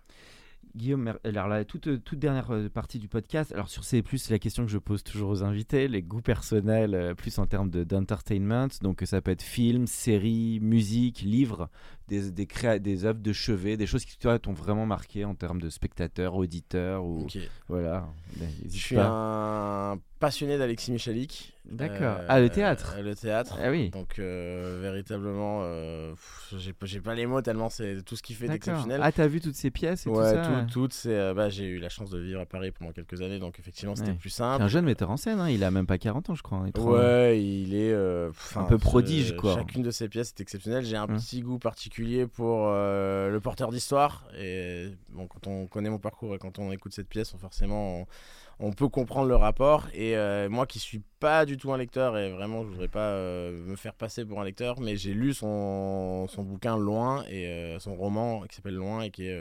Guillaume, 0.75 1.13
alors 1.23 1.47
la 1.47 1.63
toute, 1.65 2.03
toute 2.03 2.19
dernière 2.19 2.51
euh, 2.51 2.67
partie 2.69 2.99
du 2.99 3.07
podcast, 3.07 3.51
alors 3.53 3.69
sur 3.69 3.83
C+, 3.85 4.03
c'est 4.17 4.31
la 4.31 4.39
question 4.39 4.65
que 4.65 4.71
je 4.71 4.77
pose 4.77 5.03
toujours 5.03 5.29
aux 5.29 5.43
invités, 5.43 5.87
les 5.87 6.01
goûts 6.03 6.21
personnels, 6.21 6.93
euh, 6.93 7.13
plus 7.15 7.39
en 7.39 7.45
termes 7.45 7.69
de- 7.69 7.83
d'entertainment, 7.83 8.67
donc 8.81 9.01
euh, 9.01 9.05
ça 9.05 9.21
peut 9.21 9.31
être 9.31 9.41
film, 9.41 9.87
série, 9.87 10.59
musique, 10.61 11.21
livre, 11.21 11.69
des, 12.09 12.29
des, 12.31 12.45
créa- 12.45 12.79
des 12.79 13.05
œuvres 13.05 13.21
de 13.21 13.31
chevet, 13.33 13.77
des 13.77 13.87
choses 13.87 14.03
qui 14.05 14.17
toi 14.17 14.37
t'ont 14.37 14.53
vraiment 14.53 14.85
marqué 14.85 15.23
en 15.25 15.33
termes 15.33 15.61
de 15.61 15.69
spectateurs, 15.69 16.35
auditeurs, 16.35 17.05
ou 17.05 17.23
Ok. 17.23 17.37
voilà. 17.69 18.07
Ben, 18.37 18.49
Je 18.65 18.77
suis 18.77 18.95
pas. 18.95 19.07
un 19.93 19.97
passionné 20.25 20.57
d'Alexis 20.57 20.91
Michalik. 20.91 21.51
D'accord. 21.65 22.17
Ah, 22.27 22.39
le 22.39 22.49
théâtre. 22.49 22.95
euh, 22.97 23.01
Le 23.03 23.15
théâtre. 23.15 23.57
Ah 23.63 23.69
oui, 23.71 23.89
Donc 23.89 24.17
euh, 24.19 24.79
véritablement, 24.81 25.61
euh, 25.63 26.13
j'ai 26.55 26.73
pas- 26.73 27.13
les 27.15 27.25
mots 27.25 27.41
tellement 27.41 27.69
c'est 27.69 28.03
tout 28.03 28.15
ce 28.15 28.21
qui 28.23 28.33
fait 28.33 28.47
d'exceptionnel. 28.47 28.99
Ah 29.03 29.11
t'as 29.11 29.25
vu 29.27 29.39
toutes 29.41 29.55
ces 29.55 29.71
pièces 29.71 30.05
et 30.05 30.09
tout 30.11 30.15
ouais, 30.15 30.31
ça 30.33 30.45
tout, 30.45 30.51
ouais. 30.51 30.65
toutes, 30.71 30.93
c'est, 30.93 31.13
euh, 31.15 31.33
bah, 31.33 31.49
j'ai 31.49 31.65
eu 31.65 31.77
la 31.79 31.89
chance 31.89 32.09
de 32.11 32.19
vivre 32.19 32.39
à 32.41 32.45
Paris 32.45 32.71
pendant 32.71 32.91
quelques 32.91 33.21
années, 33.21 33.39
donc 33.39 33.59
effectivement 33.59 33.95
c'était 33.95 34.11
Ouais. 34.11 34.17
plus 34.17 34.29
C'est 34.29 34.37
simple. 34.37 34.61
un 34.63 34.67
jeune 34.67 34.85
metteur 34.85 35.09
en 35.11 35.17
scène, 35.17 35.39
hein, 35.39 35.49
il 35.49 35.63
a 35.63 35.71
même 35.71 35.87
pas 35.87 35.97
40 35.97 36.29
ans 36.31 36.35
je 36.35 36.43
crois. 36.43 36.65
il 36.75 36.79
Ouais, 36.81 37.41
il 37.41 37.73
est 37.75 37.93
euh, 37.93 38.31
Un 38.55 38.63
peu 38.63 38.77
prodige, 38.77 39.31
euh, 39.31 39.35
quoi. 39.37 39.55
Chacune 39.55 39.81
de 39.83 39.91
ses 39.91 40.07
pièces 40.09 40.29
est 40.37 40.41
exceptionnelle. 40.41 40.83
J'ai 40.85 40.97
un 40.97 41.03
Hum. 41.05 41.17
petit 41.17 41.41
goût 41.41 41.57
particulier 41.59 42.25
pour 42.27 42.65
euh, 42.67 43.29
le 43.31 43.39
porteur 43.39 43.71
d'histoire. 43.71 44.23
Et 44.39 44.89
bon, 45.09 45.27
quand 45.27 45.47
on 45.47 45.65
connaît 45.67 45.89
mon 45.89 45.99
parcours 45.99 46.35
et 46.35 46.39
quand 46.39 46.57
on 46.59 46.71
écoute 46.71 46.93
cette 46.93 47.09
pièce, 47.09 47.33
on- 47.33 47.37
forcément, 47.37 48.01
on, 48.01 48.07
on 48.59 48.71
peut 48.71 48.87
comprendre 48.89 49.27
le 49.27 49.35
rapport. 49.35 49.87
Et 49.93 50.15
euh, 50.17 50.49
moi 50.49 50.65
qui 50.65 50.79
suis 50.79 51.01
pas 51.19 51.45
du 51.45 51.57
tout 51.57 51.71
un 51.73 51.77
lecteur, 51.77 52.17
et 52.17 52.31
vraiment, 52.31 52.63
je 52.63 52.69
voudrais 52.69 52.87
pas 52.87 53.09
euh, 53.09 53.51
me 53.65 53.75
faire 53.75 53.93
passer 53.93 54.25
pour 54.25 54.39
un 54.41 54.45
lecteur, 54.45 54.79
mais 54.79 54.95
j'ai 54.95 55.13
lu 55.13 55.33
son, 55.33 56.27
son 56.27 56.43
bouquin 56.43 56.77
Loin 56.77 57.23
et 57.29 57.47
euh, 57.47 57.79
son 57.79 57.95
roman 57.95 58.41
qui 58.43 58.55
s'appelle 58.55 58.75
Loin 58.75 59.01
et 59.01 59.11
qui 59.11 59.27
est. 59.27 59.39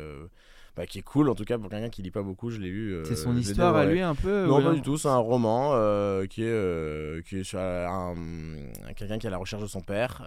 bah, 0.76 0.86
qui 0.86 0.98
est 0.98 1.02
cool 1.02 1.28
en 1.30 1.36
tout 1.36 1.44
cas 1.44 1.56
pour 1.56 1.70
quelqu'un 1.70 1.88
qui 1.88 2.02
lit 2.02 2.10
pas 2.10 2.22
beaucoup 2.22 2.50
je 2.50 2.58
l'ai 2.58 2.68
lu 2.68 2.96
C'est 3.04 3.14
son 3.14 3.36
histoire 3.36 3.76
à 3.76 3.84
lui 3.92 4.00
un 4.00 4.16
peu 4.16 4.46
Non, 4.46 4.60
pas 4.60 4.72
du 4.74 4.82
tout. 4.82 4.96
C'est 4.96 5.06
un 5.08 5.18
roman 5.18 5.70
qui 6.26 6.42
est 6.42 7.24
qui 7.26 7.38
est 7.38 7.44
sur 7.44 7.60
un, 7.60 8.14
un- 8.16 8.92
quelqu'un 8.94 9.18
qui 9.18 9.26
est 9.26 9.28
à 9.28 9.30
la 9.30 9.36
recherche 9.38 9.62
de 9.62 9.68
son 9.68 9.82
père 9.82 10.22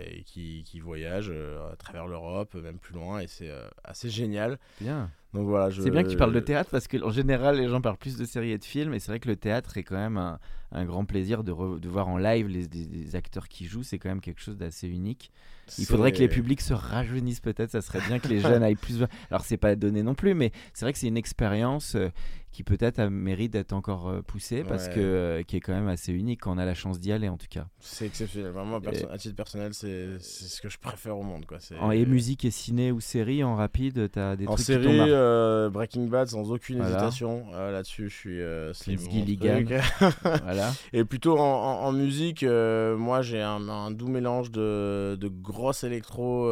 et 0.00 0.22
qui, 0.22 0.62
qui 0.64 0.78
voyage 0.80 1.32
à 1.72 1.74
travers 1.76 2.06
l'Europe, 2.06 2.54
même 2.54 2.78
plus 2.78 2.94
loin, 2.94 3.18
et 3.20 3.26
c'est 3.26 3.50
assez 3.82 4.10
génial. 4.10 4.58
Bien. 4.80 5.10
Donc 5.32 5.46
voilà, 5.46 5.70
je- 5.70 5.80
C'est 5.82 5.90
bien 5.90 6.02
que 6.02 6.08
tu 6.08 6.16
parles 6.16 6.32
de 6.32 6.40
théâtre 6.40 6.70
parce 6.70 6.88
qu'en 6.88 7.10
général, 7.10 7.56
les 7.58 7.68
gens 7.68 7.80
parlent 7.80 7.96
plus 7.96 8.16
de 8.16 8.24
séries 8.24 8.50
et 8.50 8.58
de 8.58 8.64
films. 8.64 8.94
Et 8.94 8.98
c'est 8.98 9.12
vrai 9.12 9.20
que 9.20 9.28
le 9.28 9.36
théâtre 9.36 9.76
est 9.78 9.84
quand 9.84 9.96
même 9.96 10.16
un, 10.16 10.40
un 10.72 10.84
grand 10.84 11.04
plaisir 11.04 11.44
de, 11.44 11.52
re- 11.52 11.78
de 11.78 11.88
voir 11.88 12.08
en 12.08 12.18
live 12.18 12.48
les, 12.48 12.66
des 12.66 13.14
acteurs 13.14 13.46
qui 13.48 13.66
jouent. 13.66 13.84
C'est 13.84 13.98
quand 13.98 14.08
même 14.08 14.20
quelque 14.20 14.40
chose 14.40 14.56
d'assez 14.56 14.88
unique. 14.88 15.30
Il 15.78 15.86
faudrait 15.86 16.10
que 16.10 16.18
les 16.18 16.28
publics 16.28 16.60
se 16.60 16.74
rajeunissent 16.74 17.38
peut-être. 17.40 17.70
Ça 17.70 17.80
serait 17.80 18.00
bien 18.08 18.18
que 18.18 18.26
les 18.26 18.40
jeunes 18.54 18.62
aillent 18.64 18.74
plus. 18.74 19.04
Alors, 19.30 19.44
c'est 19.44 19.56
pas 19.56 19.76
donné 19.76 20.02
non 20.02 20.16
plus, 20.16 20.34
mais 20.34 20.50
c'est 20.74 20.84
vrai 20.84 20.92
que 20.92 20.98
c'est 20.98 21.06
une 21.06 21.16
expérience 21.16 21.94
euh, 21.94 22.08
qui 22.52 22.64
peut-être 22.64 23.00
mérite 23.04 23.52
d'être 23.52 23.72
encore 23.72 24.08
euh, 24.08 24.22
poussée 24.22 24.64
parce 24.64 24.86
Ouais. 24.88 24.94
que 24.94 25.00
euh, 25.00 25.42
qui 25.44 25.56
est 25.56 25.60
quand 25.60 25.72
même 25.72 25.86
assez 25.88 26.12
unique 26.12 26.40
quand 26.40 26.54
on 26.54 26.58
a 26.58 26.64
la 26.64 26.74
chance 26.74 26.98
d'y 26.98 27.12
aller 27.12 27.28
en 27.28 27.36
tout 27.36 27.46
cas. 27.48 27.66
C'est 27.78 28.06
exceptionnel. 28.06 28.50
Vraiment, 28.50 28.80
perso- 28.80 29.06
à 29.10 29.18
titre 29.18 29.36
personnel, 29.36 29.72
c'est 29.72 30.18
c'est 30.18 30.46
ce 30.46 30.60
que 30.60 30.68
je 30.68 30.78
préfère 30.78 31.16
au 31.16 31.22
monde. 31.22 31.46
Quoi. 31.46 31.58
C'est- 31.60 31.78
En, 31.78 31.90
et 31.92 32.04
musique 32.06 32.44
et 32.44 32.50
ciné 32.50 32.90
ou 32.90 33.00
série 33.00 33.44
en 33.44 33.54
rapide, 33.54 34.10
t'as 34.10 34.34
des 34.36 34.46
En 34.46 34.54
trucs 34.54 34.58
qui 34.58 34.64
série, 34.72 34.84
t'ont 34.84 34.96
marqué. 34.96 35.12
euh, 35.14 35.70
Breaking 35.70 36.06
Bad, 36.06 36.28
sans 36.28 36.50
aucune 36.50 36.78
Voilà. 36.78 36.96
hésitation. 36.96 37.44
Euh, 37.54 37.70
Là-dessus, 37.70 38.08
je 38.08 38.14
suis. 38.16 38.40
euh, 38.40 38.72
mon 38.88 38.96
Gilligan. 39.10 39.62
Voilà. 40.42 40.72
Et 40.92 41.04
plutôt 41.04 41.38
en, 41.38 41.42
en- 41.42 41.84
en 41.86 41.92
musique, 41.92 42.44
moi 42.44 43.22
j'ai 43.22 43.40
un, 43.40 43.68
un 43.68 43.90
doux 43.90 44.08
mélange 44.08 44.50
de, 44.50 45.16
de 45.20 45.28
grosse 45.28 45.84
électro 45.84 46.50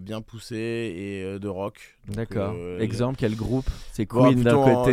bien 0.00 0.20
poussé 0.20 0.56
et 0.56 1.38
de 1.38 1.48
rock. 1.48 1.96
Donc, 2.06 2.16
D'accord. 2.16 2.54
Exemple, 2.80 3.16
quel 3.18 3.36
groupe? 3.36 3.68
C'est 3.92 4.06
Bon, 4.06 4.24
Queen 4.24 4.42
d'un 4.42 4.50
plutôt 4.62 4.62
en- 4.62 4.84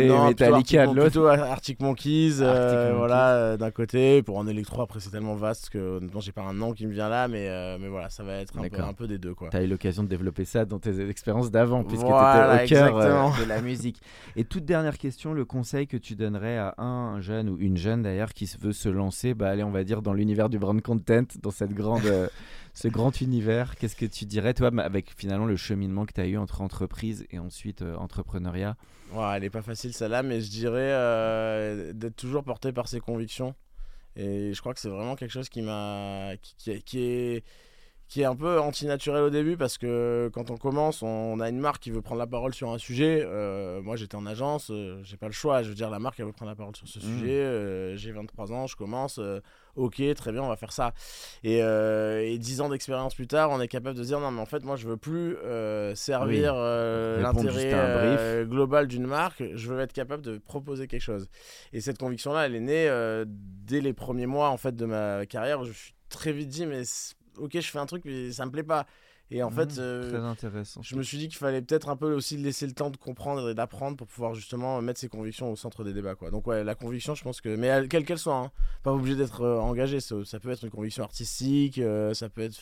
non, 0.50 0.58
Metallica 0.58 0.86
de 0.86 0.92
plutôt 0.92 0.94
l'autre. 0.94 1.10
Plutôt 1.10 1.26
Arctic 1.26 1.80
Monkeys, 1.80 2.40
euh, 2.40 2.48
Arctic 2.48 2.78
Monkeys. 2.78 2.96
voilà, 2.98 3.30
euh, 3.30 3.56
d'un 3.56 3.70
côté. 3.70 4.22
Pour 4.22 4.38
en 4.38 4.46
électro, 4.46 4.82
après 4.82 5.00
c'est 5.00 5.10
tellement 5.10 5.34
vaste 5.34 5.70
que 5.70 5.98
honnêtement 5.98 6.20
j'ai 6.20 6.32
pas 6.32 6.42
un 6.42 6.54
nom 6.54 6.72
qui 6.72 6.86
me 6.86 6.92
vient 6.92 7.08
là, 7.08 7.28
mais, 7.28 7.48
euh, 7.48 7.78
mais 7.80 7.88
voilà, 7.88 8.10
ça 8.10 8.22
va 8.22 8.34
être 8.34 8.56
un 8.56 8.62
peu, 8.62 8.68
D'accord. 8.68 8.88
un 8.88 8.92
peu 8.92 9.06
des 9.06 9.18
deux. 9.18 9.34
Tu 9.50 9.56
as 9.56 9.62
eu 9.62 9.66
l'occasion 9.66 10.02
de 10.02 10.08
développer 10.08 10.44
ça 10.44 10.64
dans 10.64 10.78
tes 10.78 11.08
expériences 11.08 11.50
d'avant, 11.50 11.84
puisque 11.84 12.04
Voilà, 12.04 12.58
tu 12.58 12.74
étais 12.74 12.82
au 12.82 12.98
cœur 12.98 13.32
de 13.38 13.48
la 13.48 13.60
musique. 13.60 14.00
Et 14.36 14.44
toute 14.44 14.64
dernière 14.64 14.98
question, 14.98 15.32
le 15.32 15.44
conseil 15.44 15.86
que 15.86 15.96
tu 15.96 16.14
donnerais 16.14 16.58
à 16.58 16.74
un 16.78 17.20
jeune 17.20 17.48
ou 17.48 17.58
une 17.58 17.76
jeune 17.76 18.02
d'ailleurs 18.02 18.32
qui 18.32 18.50
veut 18.60 18.72
se 18.72 18.88
lancer, 18.88 19.34
bah, 19.34 19.48
allez, 19.48 19.64
on 19.64 19.70
va 19.70 19.84
dire, 19.84 20.02
dans 20.02 20.12
l'univers 20.12 20.48
du 20.48 20.58
brand 20.58 20.80
content, 20.80 21.24
dans 21.42 21.50
cette 21.50 21.72
grande, 21.72 22.02
ce 22.78 22.86
grand 22.86 23.20
univers, 23.20 23.74
qu'est-ce 23.74 23.96
que 23.96 24.06
tu 24.06 24.24
dirais, 24.24 24.54
toi, 24.54 24.70
avec 24.78 25.10
finalement 25.16 25.46
le 25.46 25.56
cheminement 25.56 26.06
que 26.06 26.12
tu 26.12 26.20
as 26.20 26.26
eu 26.26 26.36
entre 26.36 26.60
entreprise 26.60 27.26
et 27.32 27.40
ensuite 27.40 27.82
euh, 27.82 27.96
entrepreneuriat? 27.96 28.76
Ouais, 29.12 29.36
elle 29.36 29.42
est 29.42 29.50
pas 29.50 29.62
facile 29.62 29.92
celle-là, 29.92 30.22
mais 30.22 30.40
je 30.40 30.48
dirais 30.48 30.92
euh, 30.92 31.92
d'être 31.92 32.14
toujours 32.14 32.44
porté 32.44 32.72
par 32.72 32.86
ses 32.86 33.00
convictions. 33.00 33.56
Et 34.14 34.54
je 34.54 34.60
crois 34.60 34.74
que 34.74 34.80
c'est 34.80 34.90
vraiment 34.90 35.16
quelque 35.16 35.32
chose 35.32 35.48
qui 35.48 35.60
m'a, 35.60 36.34
qui 36.40 36.70
est, 36.70 37.44
qui 38.08 38.22
est 38.22 38.24
un 38.24 38.34
peu 38.36 38.58
antinaturel 38.58 39.22
au 39.24 39.28
début 39.30 39.58
parce 39.58 39.76
que 39.76 40.30
quand 40.32 40.50
on 40.50 40.56
commence, 40.56 41.02
on 41.02 41.40
a 41.40 41.48
une 41.50 41.58
marque 41.60 41.82
qui 41.82 41.90
veut 41.90 42.00
prendre 42.00 42.18
la 42.20 42.26
parole 42.26 42.54
sur 42.54 42.70
un 42.70 42.78
sujet. 42.78 43.22
Euh, 43.22 43.82
moi, 43.82 43.96
j'étais 43.96 44.14
en 44.16 44.24
agence, 44.24 44.70
euh, 44.70 44.98
j'ai 45.04 45.18
pas 45.18 45.26
le 45.26 45.32
choix. 45.32 45.62
Je 45.62 45.68
veux 45.68 45.74
dire, 45.74 45.90
la 45.90 45.98
marque 45.98 46.18
elle 46.18 46.24
veut 46.26 46.32
prendre 46.32 46.50
la 46.50 46.56
parole 46.56 46.74
sur 46.74 46.88
ce 46.88 46.98
Mm. 47.00 47.02
sujet. 47.02 47.30
euh, 47.42 47.96
j'ai 47.96 48.10
23 48.12 48.50
ans, 48.52 48.66
je 48.66 48.76
commence. 48.76 49.18
euh, 49.18 49.40
ok, 49.76 50.00
très 50.16 50.32
bien, 50.32 50.42
on 50.42 50.48
va 50.48 50.56
faire 50.56 50.72
ça. 50.72 50.94
Et, 51.44 51.62
euh, 51.62 52.22
et 52.24 52.38
10 52.38 52.62
ans 52.62 52.70
d'expérience 52.70 53.14
plus 53.14 53.26
tard, 53.26 53.50
on 53.50 53.60
est 53.60 53.68
capable 53.68 53.98
de 53.98 54.02
dire 54.04 54.18
non, 54.20 54.30
mais 54.30 54.40
en 54.40 54.46
fait, 54.46 54.64
moi, 54.64 54.76
je 54.76 54.88
veux 54.88 54.96
plus 54.96 55.36
servir 55.94 56.54
l'intérêt 57.20 57.70
global 58.46 58.86
d'une 58.88 59.06
marque. 59.06 59.42
Je 59.54 59.68
veux 59.68 59.80
être 59.80 59.92
capable 59.92 60.22
de 60.22 60.38
proposer 60.38 60.86
quelque 60.86 61.02
chose. 61.02 61.28
Et 61.74 61.80
cette 61.82 61.98
conviction-là, 61.98 62.46
elle 62.46 62.54
est 62.54 62.60
née 62.60 63.24
dès 63.26 63.82
les 63.82 63.92
premiers 63.92 64.26
mois 64.26 64.48
en 64.48 64.56
fait 64.56 64.74
de 64.74 64.86
ma 64.86 65.26
carrière. 65.26 65.62
Je 65.64 65.72
suis 65.72 65.94
très 66.08 66.32
vite 66.32 66.48
dit, 66.48 66.64
mais 66.66 66.82
ok, 67.38 67.52
je 67.54 67.70
fais 67.70 67.78
un 67.78 67.86
truc, 67.86 68.02
mais 68.04 68.32
ça 68.32 68.44
me 68.46 68.50
plaît 68.50 68.62
pas. 68.62 68.86
Et 69.30 69.42
en 69.42 69.50
fait, 69.50 69.66
Mmh, 69.76 69.80
euh, 69.80 70.08
très 70.10 70.20
intéressant. 70.26 70.80
je 70.82 70.96
me 70.96 71.02
suis 71.02 71.18
dit 71.18 71.28
qu'il 71.28 71.36
fallait 71.36 71.60
peut-être 71.60 71.90
un 71.90 71.96
peu 71.96 72.14
aussi 72.14 72.38
laisser 72.38 72.66
le 72.66 72.72
temps 72.72 72.88
de 72.88 72.96
comprendre 72.96 73.50
et 73.50 73.54
d'apprendre 73.54 73.98
pour 73.98 74.06
pouvoir 74.06 74.34
justement 74.34 74.80
mettre 74.80 74.98
ses 75.00 75.10
convictions 75.10 75.52
au 75.52 75.56
centre 75.56 75.84
des 75.84 75.92
débats. 75.92 76.14
Quoi. 76.14 76.30
Donc 76.30 76.46
ouais, 76.46 76.64
la 76.64 76.74
conviction, 76.74 77.14
je 77.14 77.22
pense 77.22 77.42
que... 77.42 77.54
Mais 77.54 77.66
elle- 77.66 77.88
quelle 77.88 78.06
qu'elle 78.06 78.18
soit, 78.18 78.36
hein, 78.38 78.50
pas 78.82 78.92
obligé 78.94 79.16
d'être 79.16 79.42
euh, 79.42 79.58
engagé. 79.60 80.00
Ça, 80.00 80.16
ça 80.24 80.40
peut 80.40 80.50
être 80.50 80.64
une 80.64 80.70
conviction 80.70 81.04
artistique, 81.04 81.76
euh, 81.78 82.14
ça 82.14 82.30
peut 82.30 82.40
être... 82.40 82.58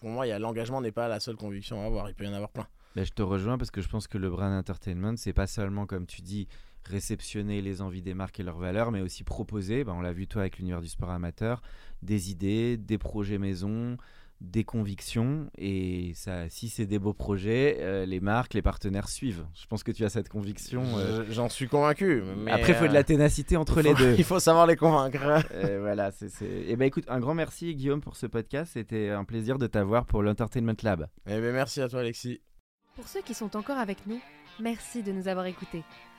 Pour 0.00 0.08
moi, 0.10 0.26
il 0.26 0.30
y 0.30 0.32
a 0.32 0.40
l'engagement 0.40 0.80
n'est 0.80 0.90
pas 0.90 1.06
la 1.06 1.20
seule 1.20 1.36
conviction 1.36 1.80
à 1.82 1.86
avoir, 1.86 2.08
il 2.08 2.16
peut 2.16 2.24
y 2.24 2.28
en 2.28 2.34
avoir 2.34 2.50
plein. 2.50 2.66
Bah, 2.96 3.04
je 3.04 3.12
te 3.12 3.22
rejoins 3.22 3.56
parce 3.56 3.70
que 3.70 3.80
je 3.80 3.88
pense 3.88 4.08
que 4.08 4.18
le 4.18 4.28
brand 4.28 4.52
entertainment, 4.52 5.14
c'est 5.16 5.32
pas 5.32 5.46
seulement, 5.46 5.86
comme 5.86 6.06
tu 6.06 6.20
dis, 6.20 6.48
réceptionner 6.88 7.60
les 7.62 7.80
envies 7.82 8.02
des 8.02 8.14
marques 8.14 8.40
et 8.40 8.42
leurs 8.42 8.58
valeurs, 8.58 8.90
mais 8.90 9.00
aussi 9.00 9.24
proposer, 9.24 9.84
bah, 9.84 9.92
on 9.96 10.00
l'a 10.00 10.12
vu 10.12 10.26
toi 10.26 10.42
avec 10.42 10.58
l'univers 10.58 10.80
du 10.80 10.88
sport 10.88 11.10
amateur, 11.10 11.62
des 12.02 12.30
idées, 12.30 12.76
des 12.76 12.98
projets 12.98 13.38
maison, 13.38 13.96
des 14.40 14.62
convictions. 14.62 15.50
Et 15.58 16.12
ça, 16.14 16.48
si 16.48 16.68
c'est 16.68 16.86
des 16.86 16.98
beaux 17.00 17.12
projets, 17.12 17.78
euh, 17.80 18.06
les 18.06 18.20
marques, 18.20 18.54
les 18.54 18.62
partenaires 18.62 19.08
suivent. 19.08 19.44
Je 19.54 19.66
pense 19.66 19.82
que 19.82 19.90
tu 19.90 20.04
as 20.04 20.08
cette 20.10 20.28
conviction. 20.28 20.82
euh. 20.96 21.24
Je- 21.26 21.32
J'en 21.32 21.48
suis 21.48 21.66
convaincu. 21.68 22.22
Mais 22.36 22.52
Après, 22.52 22.72
il 22.72 22.74
faut 22.76 22.84
de 22.84 22.90
euh, 22.90 22.92
la 22.92 23.02
ténacité 23.04 23.56
entre 23.56 23.80
les 23.82 23.94
deux. 23.94 24.14
Il 24.18 24.24
faut 24.24 24.38
savoir 24.38 24.66
les 24.66 24.76
convaincre. 24.76 25.42
Euh, 25.54 25.78
voilà, 25.80 26.12
c'est. 26.12 26.30
Et 26.42 26.76
ben 26.76 26.84
écoute, 26.86 27.04
un 27.08 27.18
grand 27.18 27.34
merci 27.34 27.74
Guillaume 27.74 28.00
pour 28.00 28.14
ce 28.16 28.26
podcast. 28.26 28.72
C'était 28.74 29.08
un 29.10 29.24
plaisir 29.24 29.58
de 29.58 29.66
t'avoir 29.66 30.06
pour 30.06 30.22
l'Entertainment 30.22 30.76
Lab. 30.84 31.08
Eh 31.26 31.40
ben, 31.40 31.52
merci 31.52 31.80
à 31.80 31.88
toi, 31.88 32.00
Alexis. 32.00 32.40
Pour 32.94 33.08
ceux 33.08 33.22
qui 33.22 33.34
sont 33.34 33.56
encore 33.56 33.78
avec 33.78 34.06
nous, 34.06 34.20
merci 34.60 35.02
de 35.02 35.10
nous 35.12 35.26
avoir 35.28 35.46
écoutés. 35.46 35.82